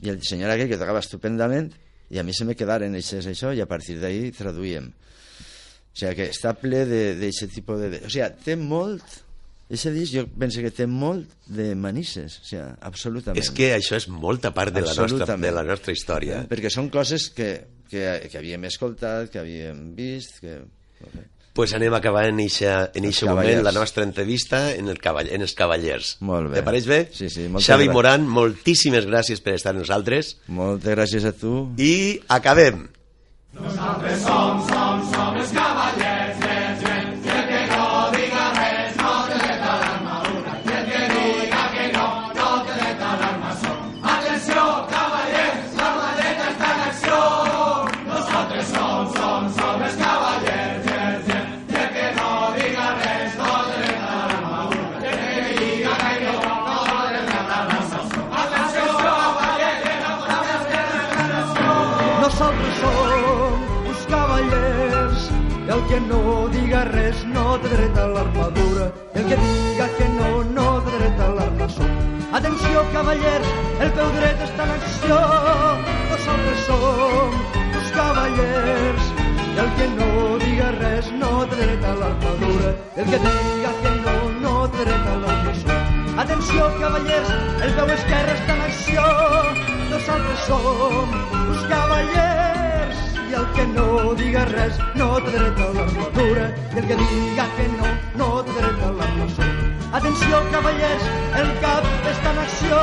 i 0.04 0.10
el 0.12 0.22
senyor 0.24 0.51
aquell 0.51 0.70
que 0.70 0.78
tocava 0.82 0.99
estupendament, 0.99 1.72
i 2.14 2.20
a 2.20 2.24
mi 2.24 2.34
se 2.36 2.45
me 2.45 2.56
quedaren 2.56 2.93
eixes 2.95 3.26
això, 3.30 3.54
i 3.56 3.62
a 3.64 3.66
partir 3.70 3.99
d'ahí 4.01 4.32
traduïem. 4.36 4.91
O 5.93 5.95
sigui, 5.97 6.16
que 6.18 6.26
està 6.34 6.56
ple 6.58 6.84
d'aquest 6.89 7.54
tipus 7.54 7.80
de... 7.80 8.01
O 8.06 8.10
sigui, 8.10 8.28
té 8.43 8.56
molt... 8.60 9.22
Ese 9.74 9.89
disc 9.93 10.12
jo 10.14 10.26
penso 10.28 10.62
que 10.62 10.70
té 10.76 10.86
molt 10.86 11.32
de 11.49 11.72
manisses, 11.80 12.36
o 12.41 12.45
sigui, 12.45 12.66
absolutament. 12.86 13.39
És 13.41 13.49
que 13.56 13.72
això 13.74 13.95
és 13.97 14.06
molta 14.12 14.51
part 14.54 14.74
de 14.76 14.84
la 14.86 14.93
nostra, 14.93 15.38
de 15.39 15.51
la 15.56 15.64
nostra 15.66 15.93
història. 15.95 16.41
Eh? 16.43 16.49
Perquè 16.51 16.70
són 16.70 16.91
coses 16.93 17.30
que, 17.34 17.47
que, 17.89 18.29
que 18.29 18.39
havíem 18.39 18.65
escoltat, 18.69 19.29
que 19.31 19.39
havíem 19.41 19.93
vist, 19.97 20.39
que... 20.43 20.61
pues 21.53 21.73
anem 21.77 21.93
a 21.93 21.99
acabar 22.01 22.25
en 22.25 22.39
eixa, 22.41 22.89
en 22.97 23.05
eixa 23.05 23.27
moment 23.29 23.61
la 23.61 23.71
nostra 23.75 24.03
entrevista 24.03 24.73
en, 24.73 24.89
el 24.89 24.97
cavall, 24.97 25.29
en 25.29 25.45
els 25.45 25.53
Cavallers. 25.53 26.15
Molt 26.25 26.49
bé. 26.49 26.57
Te 26.59 26.65
pareix 26.65 26.89
bé? 26.89 26.99
Sí, 27.13 27.29
sí. 27.29 27.45
Xavi 27.61 27.91
Moran, 27.93 28.25
moltíssimes 28.25 29.05
gràcies 29.05 29.43
per 29.45 29.53
estar 29.59 29.75
amb 29.75 29.84
nosaltres. 29.84 30.36
Moltes 30.49 30.97
gràcies 30.97 31.29
a 31.29 31.36
tu. 31.38 31.69
I 31.77 32.23
acabem. 32.34 32.88
Nosaltres 33.53 34.25
som 34.25 34.65
cavallers, 73.14 73.47
el 73.84 73.91
peu 73.93 74.07
dret 74.18 74.39
està 74.41 74.66
en 74.66 74.72
acció. 74.74 75.18
Nosaltres 76.09 76.64
som 76.68 77.36
uns 77.61 77.91
cavallers 77.93 79.09
i 79.53 79.59
el 79.64 79.70
que 79.78 79.88
no 79.93 80.38
diga 80.41 80.70
res 80.80 81.11
no 81.20 81.32
té 81.51 81.59
dret 81.59 81.86
a 81.86 81.93
l'armadura 81.99 82.72
el 82.97 83.11
que 83.11 83.20
diga 83.26 83.74
que 83.84 83.91
no, 84.05 84.16
no 84.45 84.53
té 84.74 84.86
dret 84.88 85.09
a 85.14 85.16
l'armació. 85.26 85.78
Atenció, 86.24 86.70
cavallers, 86.80 87.34
el 87.68 87.74
peu 87.78 87.93
esquerre 87.97 88.38
està 88.39 88.57
en 88.57 88.66
acció. 88.70 89.07
Nosaltres 89.93 90.45
som 90.47 91.18
uns 91.43 91.66
cavallers 91.70 93.03
i 93.30 93.38
el 93.41 93.49
que 93.57 93.68
no 93.76 93.89
diga 94.18 94.47
res 94.53 94.82
no 94.97 95.11
té 95.26 95.36
dret 95.38 95.66
a 95.68 95.74
l'armadura 95.78 96.49
i 96.74 96.82
el 96.82 96.89
que 96.89 97.01
diga 97.03 97.51
que 97.59 97.70
no, 97.78 97.97
no 98.24 98.32
té 98.41 98.57
dret 98.61 98.88
a 98.89 98.95
l'armació. 99.01 99.53
Atenció, 99.93 100.39
cavallers, 100.49 101.03
el 101.37 101.49
cap 101.61 101.85
està 102.09 102.31
en 102.31 102.39
acció. 102.41 102.77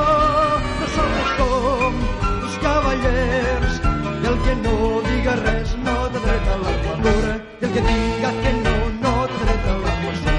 Nosaltres 0.78 1.32
som 1.40 1.96
uns 2.28 2.58
cavallers 2.62 3.80
i 3.82 4.28
el 4.30 4.38
que 4.44 4.54
no 4.60 4.76
diga 5.08 5.34
res 5.40 5.72
no 5.82 5.96
té 6.14 6.22
dret 6.28 6.52
a 6.54 6.60
l'armadura 6.60 7.34
i 7.34 7.66
el 7.66 7.74
que 7.74 7.82
diga 7.88 8.30
que 8.38 8.54
no, 8.60 8.76
no 9.00 9.14
té 9.32 9.40
dret 9.42 9.66
a 9.72 9.76
l'armació. 9.80 10.36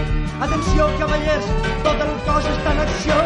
Atenció, 0.47 0.88
cavallers, 1.03 1.51
tot 1.89 2.07
el 2.07 2.15
cos 2.30 2.49
està 2.53 2.76
en 2.78 2.82
acció. 2.88 3.19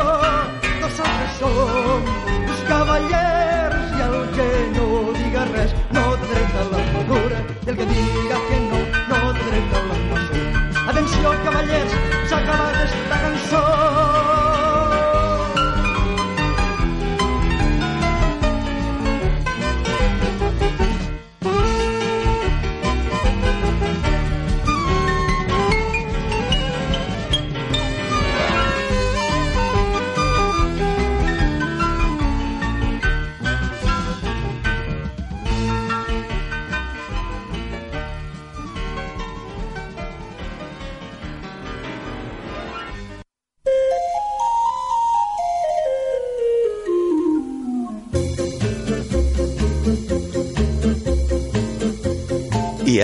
Nosaltres 0.81 1.39
som 1.43 2.11
uns 2.41 2.67
cavallers 2.71 3.93
i 3.93 4.05
el 4.09 4.19
que 4.39 4.51
no 4.73 4.89
diga 5.21 5.45
res 5.53 5.77
no 5.93 6.14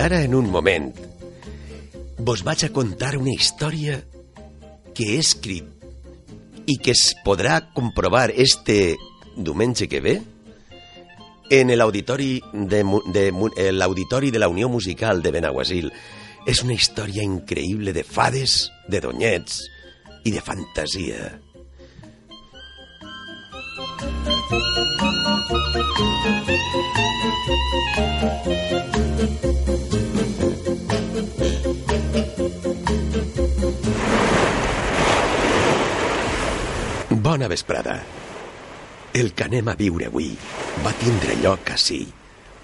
ara, 0.02 0.24
en 0.24 0.34
un 0.36 0.50
moment, 0.50 0.90
vos 2.18 2.42
vaig 2.44 2.66
a 2.66 2.72
contar 2.74 3.16
una 3.18 3.34
història 3.34 4.00
que 4.98 5.14
he 5.14 5.20
escrit 5.22 5.68
i 6.70 6.78
que 6.82 6.94
es 6.96 7.12
podrà 7.26 7.60
comprovar 7.76 8.32
este 8.34 8.96
diumenge 9.36 9.88
que 9.88 10.02
ve 10.02 10.16
en 11.52 11.74
l'auditori 11.78 12.42
de, 12.54 12.82
de, 13.14 13.26
l'auditori 13.72 14.32
de 14.32 14.40
la 14.40 14.50
Unió 14.50 14.70
Musical 14.70 15.22
de 15.22 15.36
Benaguasil. 15.36 15.92
És 16.48 16.64
una 16.66 16.74
història 16.74 17.22
increïble 17.22 17.94
de 17.94 18.06
fades, 18.08 18.72
de 18.90 19.02
donyets 19.04 19.62
i 20.26 20.34
de 20.34 20.42
fantasia. 20.42 21.30
Bona 37.24 37.48
vesprada. 37.48 38.02
El 39.14 39.34
que 39.38 39.46
anem 39.46 39.68
a 39.70 39.76
viure 39.78 40.08
avui 40.10 40.32
va 40.82 40.94
tindre 40.98 41.36
lloc 41.38 41.68
ací, 41.70 42.00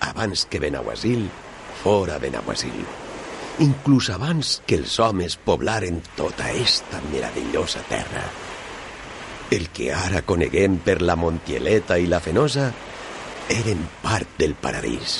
abans 0.07 0.47
que 0.49 0.57
Benaguasil 0.63 1.27
fora 1.83 2.15
Benaguasil. 2.17 2.79
Inclús 3.61 4.09
abans 4.09 4.55
que 4.65 4.79
els 4.79 4.95
homes 5.03 5.35
poblaren 5.37 5.99
tota 6.17 6.49
esta 6.49 7.03
meravellosa 7.11 7.83
terra. 7.91 8.23
El 9.53 9.69
que 9.69 9.91
ara 9.93 10.23
coneguem 10.25 10.79
per 10.81 11.03
la 11.05 11.19
Montieleta 11.21 11.99
i 12.01 12.09
la 12.09 12.23
Fenosa 12.23 12.71
eren 13.53 13.85
part 14.01 14.41
del 14.41 14.57
paradís, 14.57 15.19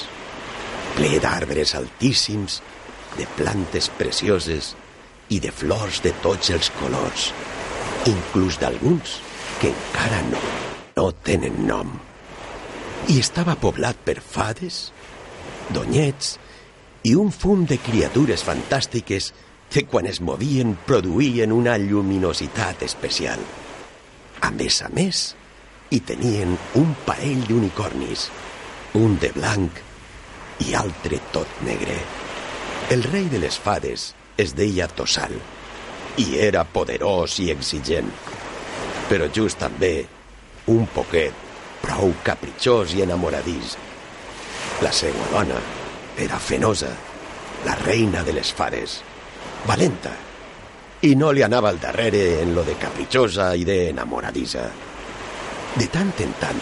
ple 0.98 1.14
d'arbres 1.22 1.76
altíssims, 1.78 2.58
de 3.14 3.30
plantes 3.38 3.94
precioses 4.02 4.74
i 5.30 5.38
de 5.46 5.54
flors 5.54 6.02
de 6.02 6.16
tots 6.26 6.50
els 6.58 6.74
colors, 6.82 7.30
inclús 8.10 8.58
d'alguns 8.58 9.20
que 9.62 9.72
encara 9.74 10.22
no, 10.30 10.42
no 10.98 11.08
tenen 11.26 11.66
nom. 11.68 11.94
I 13.10 13.20
estava 13.22 13.56
poblat 13.60 14.00
per 14.06 14.20
fades, 14.22 14.92
donyets 15.74 16.36
i 17.08 17.16
un 17.16 17.32
fum 17.32 17.66
de 17.70 17.80
criatures 17.82 18.44
fantàstiques 18.46 19.32
que 19.72 19.84
quan 19.90 20.08
es 20.08 20.22
movien 20.22 20.76
produïen 20.88 21.54
una 21.56 21.78
lluminositat 21.82 22.84
especial. 22.88 23.42
A 24.42 24.52
més 24.54 24.82
a 24.86 24.90
més, 24.94 25.24
hi 25.90 26.00
tenien 26.04 26.56
un 26.80 26.94
parell 27.08 27.44
d'unicornis, 27.48 28.28
un 29.00 29.18
de 29.22 29.32
blanc 29.36 29.82
i 30.68 30.74
altre 30.78 31.20
tot 31.34 31.62
negre. 31.66 31.98
El 32.94 33.04
rei 33.10 33.28
de 33.32 33.42
les 33.44 33.58
fades 33.60 34.12
es 34.40 34.54
deia 34.56 34.88
Tossal 34.88 35.34
i 36.22 36.28
era 36.42 36.64
poderós 36.66 37.38
i 37.44 37.52
exigent, 37.54 38.10
però 39.08 39.28
just 39.34 39.60
també 39.62 40.06
un 40.74 40.88
poquet 40.94 41.34
prou 41.82 42.14
capritxós 42.24 42.96
i 42.98 43.04
enamoradís. 43.06 43.76
La 44.84 44.92
seva 44.94 45.28
dona 45.32 45.60
era 46.18 46.40
Fenosa, 46.40 46.92
la 47.66 47.76
reina 47.84 48.24
de 48.24 48.34
les 48.36 48.52
fades, 48.54 49.02
valenta, 49.66 50.12
i 51.08 51.14
no 51.16 51.32
li 51.32 51.44
anava 51.46 51.70
al 51.70 51.80
darrere 51.80 52.42
en 52.42 52.56
lo 52.56 52.64
de 52.66 52.76
capritxosa 52.82 53.54
i 53.56 53.64
de 53.66 53.78
enamoradissa. 53.92 54.66
De 55.78 55.88
tant 55.94 56.14
en 56.24 56.34
tant, 56.42 56.62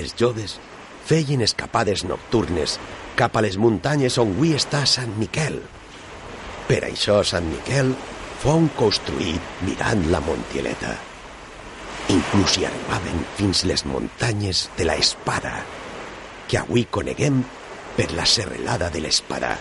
els 0.00 0.14
joves 0.16 0.56
feien 1.04 1.42
escapades 1.44 2.06
nocturnes 2.08 2.78
cap 3.18 3.36
a 3.36 3.44
les 3.44 3.58
muntanyes 3.60 4.16
on 4.22 4.32
avui 4.32 4.54
està 4.56 4.86
Sant 4.88 5.12
Miquel. 5.20 5.60
Per 6.70 6.80
això 6.86 7.20
Sant 7.26 7.50
Miquel 7.50 7.92
fou 8.40 8.64
construït 8.78 9.62
mirant 9.66 10.06
la 10.12 10.22
Montieleta. 10.24 11.09
Inclús 12.10 12.56
hi 12.58 12.64
arribaven 12.66 13.20
fins 13.38 13.60
les 13.70 13.84
muntanyes 13.86 14.64
de 14.74 14.86
la 14.88 14.96
Espada, 14.98 15.52
que 16.50 16.58
avui 16.58 16.82
coneguem 16.90 17.36
per 17.94 18.08
la 18.18 18.24
serrelada 18.26 18.88
de 18.90 19.02
l'Espada. 19.04 19.52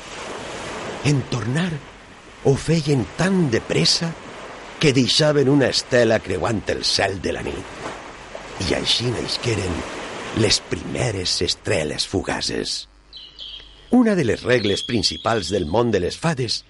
En 1.05 1.21
tornar, 1.29 1.69
ho 2.49 2.55
feien 2.57 3.05
tan 3.19 3.51
de 3.53 3.61
pressa 3.61 4.09
que 4.81 4.95
deixaven 4.97 5.51
una 5.51 5.69
estela 5.69 6.17
creuant 6.25 6.63
el 6.73 6.83
cel 6.87 7.19
de 7.21 7.35
la 7.37 7.45
nit. 7.45 7.77
I 8.65 8.73
així 8.79 9.13
naixqueren 9.13 9.77
les 10.41 10.61
primeres 10.73 11.37
estreles 11.45 12.07
fugaces. 12.09 12.87
Una 13.93 14.15
de 14.17 14.25
les 14.25 14.41
regles 14.41 14.81
principals 14.89 15.53
del 15.53 15.69
món 15.69 15.93
de 15.93 16.01
les 16.01 16.17
fades 16.17 16.63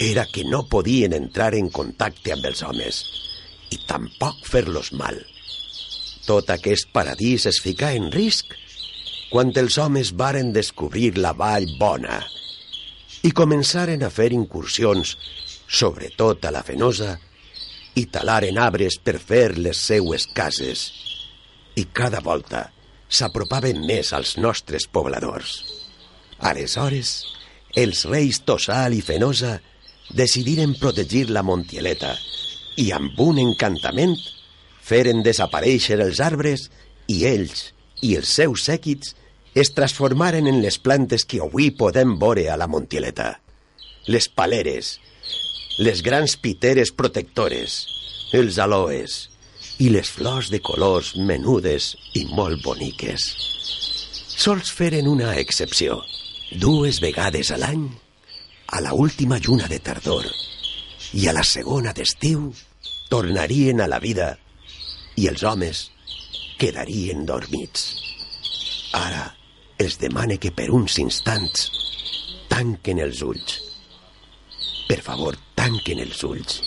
era 0.00 0.26
que 0.26 0.44
no 0.44 0.66
podien 0.68 1.16
entrar 1.16 1.54
en 1.54 1.70
contacte 1.70 2.34
amb 2.34 2.52
els 2.52 2.64
homes 2.66 3.04
i 3.70 3.78
tampoc 3.88 4.44
fer-los 4.48 4.92
mal. 4.98 5.16
Tot 6.24 6.50
aquest 6.52 6.90
paradís 6.92 7.46
es 7.50 7.60
ficà 7.62 7.92
en 7.96 8.10
risc 8.12 8.54
quan 9.30 9.50
els 9.60 9.76
homes 9.82 10.12
varen 10.16 10.52
descobrir 10.54 11.16
la 11.18 11.32
vall 11.36 11.66
bona 11.80 12.22
i 13.24 13.32
començaren 13.32 14.04
a 14.04 14.10
fer 14.12 14.30
incursions, 14.36 15.14
sobretot 15.66 16.44
a 16.44 16.52
la 16.52 16.62
Fenosa, 16.62 17.14
i 17.96 18.04
talaren 18.12 18.58
arbres 18.60 18.98
per 19.00 19.16
fer 19.18 19.56
les 19.56 19.80
seues 19.80 20.26
cases. 20.36 20.84
I 21.80 21.86
cada 21.92 22.20
volta 22.20 22.66
s'apropaven 23.08 23.80
més 23.88 24.12
als 24.12 24.36
nostres 24.36 24.86
pobladors. 24.86 25.56
Aleshores, 26.44 27.14
els 27.74 28.04
reis 28.10 28.42
Tossal 28.44 28.94
i 28.94 29.00
Fenosa 29.02 29.56
decidiren 30.12 30.76
protegir 30.78 31.30
la 31.32 31.42
Montieleta 31.42 32.12
i 32.80 32.90
amb 32.96 33.18
un 33.20 33.38
encantament 33.42 34.16
feren 34.84 35.22
desaparèixer 35.24 35.98
els 36.02 36.20
arbres 36.20 36.68
i 37.08 37.24
ells 37.28 37.70
i 38.04 38.14
els 38.18 38.30
seus 38.38 38.66
sèquits 38.68 39.14
es 39.54 39.70
transformaren 39.76 40.48
en 40.50 40.60
les 40.62 40.78
plantes 40.82 41.24
que 41.24 41.40
avui 41.44 41.70
podem 41.78 42.16
veure 42.20 42.48
a 42.50 42.58
la 42.60 42.66
Montieleta. 42.66 43.38
Les 44.10 44.26
paleres, 44.28 44.98
les 45.78 46.02
grans 46.02 46.34
piteres 46.36 46.90
protectores, 46.92 47.84
els 48.34 48.58
aloes 48.58 49.18
i 49.78 49.90
les 49.94 50.10
flors 50.10 50.50
de 50.50 50.60
colors 50.62 51.14
menudes 51.16 51.94
i 52.18 52.26
molt 52.34 52.62
boniques. 52.66 53.30
Sols 54.34 54.72
feren 54.74 55.08
una 55.08 55.36
excepció. 55.40 56.02
Dues 56.60 57.00
vegades 57.02 57.50
a 57.54 57.58
l'any 57.62 57.86
a 58.74 58.82
la 58.82 58.92
última 58.94 59.38
lluna 59.38 59.70
de 59.70 59.78
tardor 59.78 60.26
i 61.14 61.28
a 61.30 61.34
la 61.36 61.44
segona 61.46 61.92
d'estiu 61.94 62.48
tornarien 63.10 63.80
a 63.80 63.86
la 63.90 64.00
vida 64.02 64.32
i 65.20 65.28
els 65.30 65.44
homes 65.46 65.84
quedarien 66.58 67.22
dormits. 67.28 67.84
Ara 68.98 69.28
els 69.78 69.98
demane 70.02 70.38
que 70.42 70.50
per 70.50 70.70
uns 70.74 70.98
instants 71.02 71.68
tanquen 72.50 73.02
els 73.04 73.22
ulls. 73.22 73.60
Per 74.88 75.00
favor, 75.02 75.38
tanquen 75.54 76.02
els 76.02 76.22
ulls. 76.26 76.60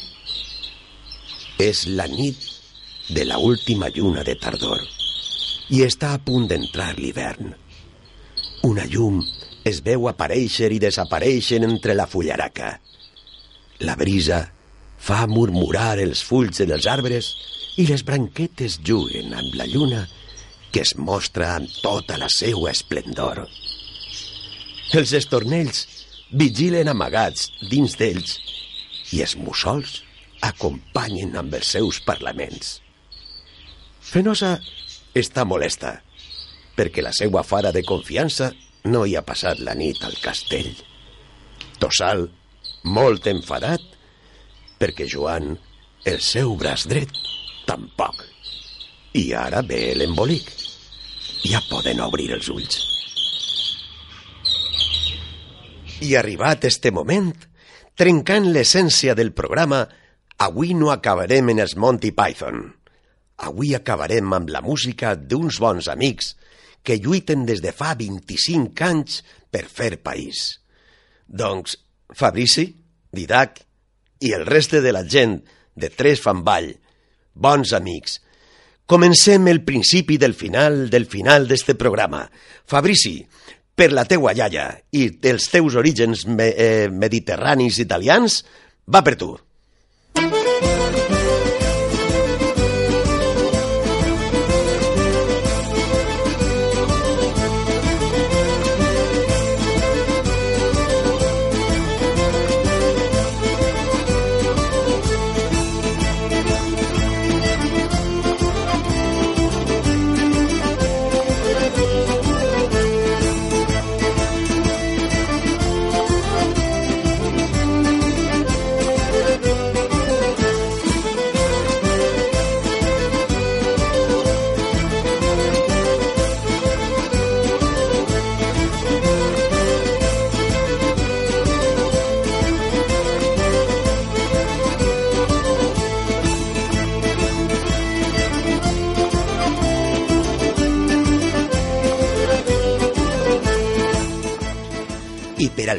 És 1.59 1.85
la 1.87 2.07
nit 2.07 2.39
de 3.09 3.23
la 3.27 3.37
última 3.39 3.91
lluna 3.93 4.23
de 4.23 4.35
tardor 4.39 4.83
i 5.75 5.83
està 5.83 6.13
a 6.15 6.23
punt 6.23 6.47
d'entrar 6.47 6.93
l'hivern. 6.97 7.51
Una 8.67 8.87
llum 8.87 9.19
es 9.67 9.81
veu 9.83 10.07
aparèixer 10.07 10.71
i 10.71 10.79
desaparèixer 10.79 11.59
entre 11.67 11.95
la 11.95 12.07
fullaraca. 12.07 12.77
La 13.85 13.95
brisa 13.95 14.45
fa 14.97 15.25
murmurar 15.29 15.97
els 16.01 16.23
fulls 16.25 16.63
dels 16.63 16.87
arbres 16.89 17.33
i 17.77 17.85
les 17.89 18.03
branquetes 18.05 18.79
juguen 18.81 19.35
amb 19.37 19.53
la 19.59 19.67
lluna 19.69 20.07
que 20.71 20.81
es 20.81 20.95
mostra 20.97 21.53
amb 21.55 21.71
tota 21.83 22.17
la 22.17 22.29
seva 22.33 22.71
esplendor. 22.71 23.43
Els 24.97 25.13
estornells 25.19 25.85
vigilen 26.31 26.89
amagats 26.91 27.51
dins 27.69 27.95
d'ells 27.99 28.37
i 29.13 29.21
els 29.23 29.37
mussols 29.39 30.01
acompanyen 30.43 31.37
amb 31.39 31.53
els 31.59 31.71
seus 31.77 32.01
parlaments. 32.03 32.79
Fenosa 34.01 34.57
està 35.17 35.45
molesta 35.45 35.97
perquè 36.77 37.03
la 37.03 37.13
seva 37.15 37.43
fara 37.43 37.71
de 37.73 37.83
confiança 37.85 38.51
no 38.87 39.05
hi 39.05 39.15
ha 39.17 39.25
passat 39.25 39.59
la 39.65 39.73
nit 39.75 40.03
al 40.05 40.15
castell. 40.23 40.69
Tossal, 41.81 42.27
molt 42.83 43.27
enfadat, 43.27 43.81
perquè 44.77 45.07
Joan, 45.09 45.55
el 46.05 46.19
seu 46.21 46.55
braç 46.59 46.85
dret, 46.89 47.11
tampoc. 47.67 48.23
I 49.17 49.31
ara 49.33 49.63
ve 49.65 49.95
l'embolic. 49.97 50.51
Ja 51.47 51.61
poden 51.69 52.01
obrir 52.03 52.31
els 52.35 52.49
ulls. 52.53 52.83
I 56.05 56.13
arribat 56.19 56.67
este 56.69 56.91
moment, 56.93 57.31
trencant 57.97 58.51
l'essència 58.53 59.15
del 59.17 59.33
programa, 59.33 59.85
avui 60.37 60.75
no 60.77 60.91
acabarem 60.93 61.49
en 61.53 61.63
els 61.63 61.73
Monty 61.75 62.11
Python. 62.13 62.67
Avui 63.49 63.73
acabarem 63.77 64.33
amb 64.33 64.51
la 64.53 64.61
música 64.65 65.15
d'uns 65.17 65.57
bons 65.61 65.89
amics 65.89 66.35
que 66.85 66.99
lluiten 67.01 67.45
des 67.49 67.61
de 67.65 67.73
fa 67.73 67.95
25 67.97 68.85
anys 68.85 69.21
per 69.51 69.65
fer 69.65 69.97
país. 70.05 70.61
Doncs 71.27 71.75
Fabrici, 72.15 72.69
Didac 73.11 73.61
i 74.23 74.33
el 74.33 74.45
reste 74.45 74.81
de 74.81 74.93
la 74.93 75.03
gent 75.03 75.41
de 75.75 75.89
Tres 75.89 76.21
Fanvall, 76.23 76.71
bons 77.33 77.73
amics, 77.77 78.19
comencem 78.87 79.47
el 79.51 79.63
principi 79.67 80.17
del 80.17 80.33
final 80.33 80.89
del 80.89 81.05
final 81.05 81.47
d'este 81.47 81.75
programa. 81.75 82.23
Fabrici, 82.65 83.19
per 83.77 83.91
la 83.93 84.07
teua 84.09 84.33
iaia 84.33 84.69
i 84.95 85.09
els 85.29 85.49
teus 85.53 85.75
orígens 85.77 86.25
me 86.25 86.47
eh, 86.49 86.87
mediterranis 86.89 87.77
italians, 87.83 88.41
va 88.87 89.03
per 89.05 89.17
tu. 89.19 89.35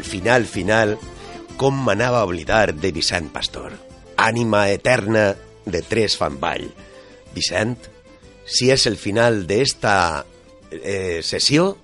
Final, 0.08 0.48
final, 0.48 0.96
com 1.60 1.76
m'anava 1.84 2.22
a 2.22 2.26
oblidar 2.26 2.72
de 2.72 2.90
Vicent 2.96 3.28
Pastor, 3.34 3.76
ànima 4.16 4.66
eterna 4.72 5.34
de 5.68 5.82
Tres 5.84 6.16
Fanvall. 6.16 6.66
Vicent, 7.36 7.76
si 8.48 8.72
és 8.72 8.88
el 8.88 8.96
final 8.96 9.44
d'esta 9.46 10.24
eh, 10.72 11.20
sessió, 11.22 11.74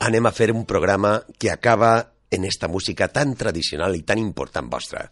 anem 0.00 0.30
a 0.30 0.32
fer 0.32 0.52
un 0.54 0.64
programa 0.64 1.18
que 1.38 1.50
acaba 1.50 2.12
en 2.30 2.46
esta 2.46 2.68
música 2.68 3.08
tan 3.08 3.34
tradicional 3.34 3.96
i 3.98 4.06
tan 4.06 4.22
important 4.22 4.70
vostra. 4.70 5.10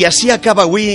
I 0.00 0.06
així 0.08 0.30
acaba 0.32 0.64
avui 0.64 0.94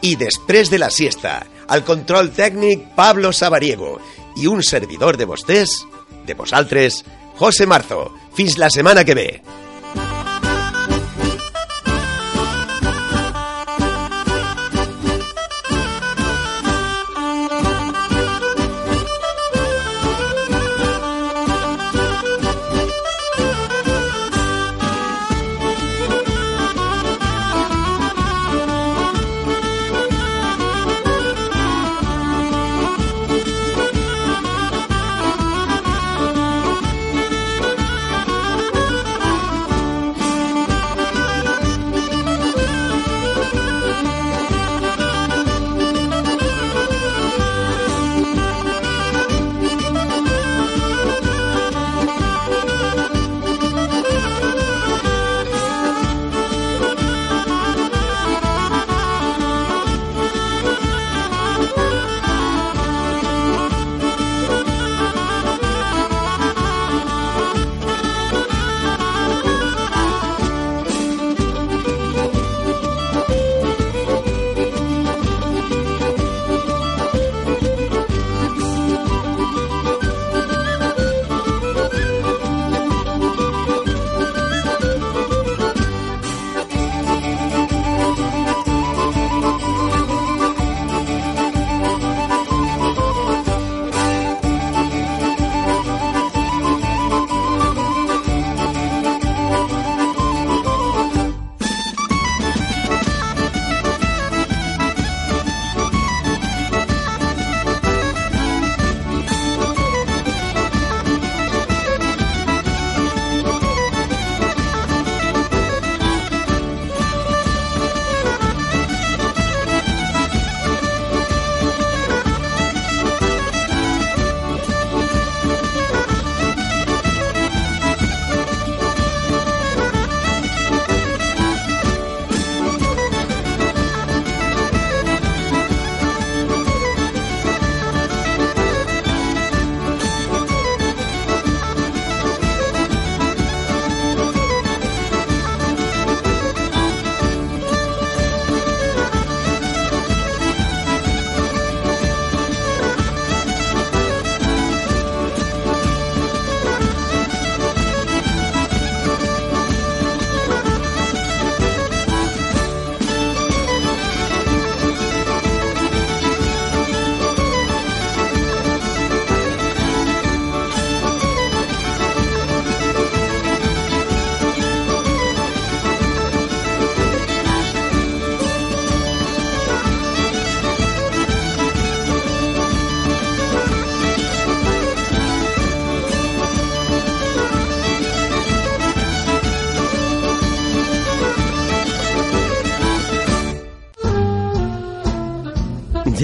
i 0.00 0.14
després 0.16 0.70
de 0.72 0.78
la 0.80 0.88
siesta. 0.88 1.42
Al 1.68 1.82
control 1.84 2.30
tècnic, 2.32 2.86
Pablo 2.96 3.34
Sabariego. 3.36 3.98
I 4.40 4.48
un 4.48 4.62
servidor 4.64 5.18
de 5.20 5.26
vostès, 5.28 5.82
de 6.24 6.32
vosaltres, 6.38 7.02
José 7.36 7.66
Marzo. 7.68 8.06
Fins 8.32 8.56
la 8.56 8.72
setmana 8.72 9.04
que 9.04 9.18
ve. 9.18 9.28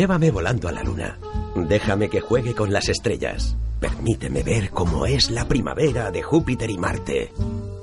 Llévame 0.03 0.33
volando 0.33 0.67
a 0.69 0.73
la 0.73 0.83
luna. 0.83 1.17
Déjame 1.55 2.11
que 2.11 2.21
juegue 2.21 2.57
con 2.57 2.73
las 2.73 2.89
estrellas. 2.89 3.57
Permíteme 3.79 4.43
ver 4.43 4.71
cómo 4.71 5.07
es 5.07 5.31
la 5.31 5.47
primavera 5.47 6.11
de 6.11 6.25
Júpiter 6.25 6.69
i 6.73 6.77
Marte. 6.77 7.31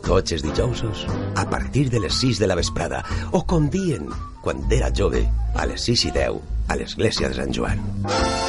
Tots 0.04 0.44
dijousos, 0.44 1.08
a 1.38 1.50
partir 1.50 1.90
de 1.90 2.02
les 2.02 2.20
6 2.20 2.44
de 2.44 2.52
la 2.52 2.60
vesprada, 2.60 3.06
o 3.32 3.46
com 3.48 3.72
dient, 3.72 4.12
quan 4.44 4.68
era 4.68 4.92
jove, 4.92 5.24
a 5.56 5.66
les 5.66 5.88
6 5.88 6.08
i 6.12 6.16
10, 6.20 6.44
a 6.68 6.76
l'església 6.76 7.32
de 7.32 7.40
Sant 7.40 7.56
Joan. 7.56 8.49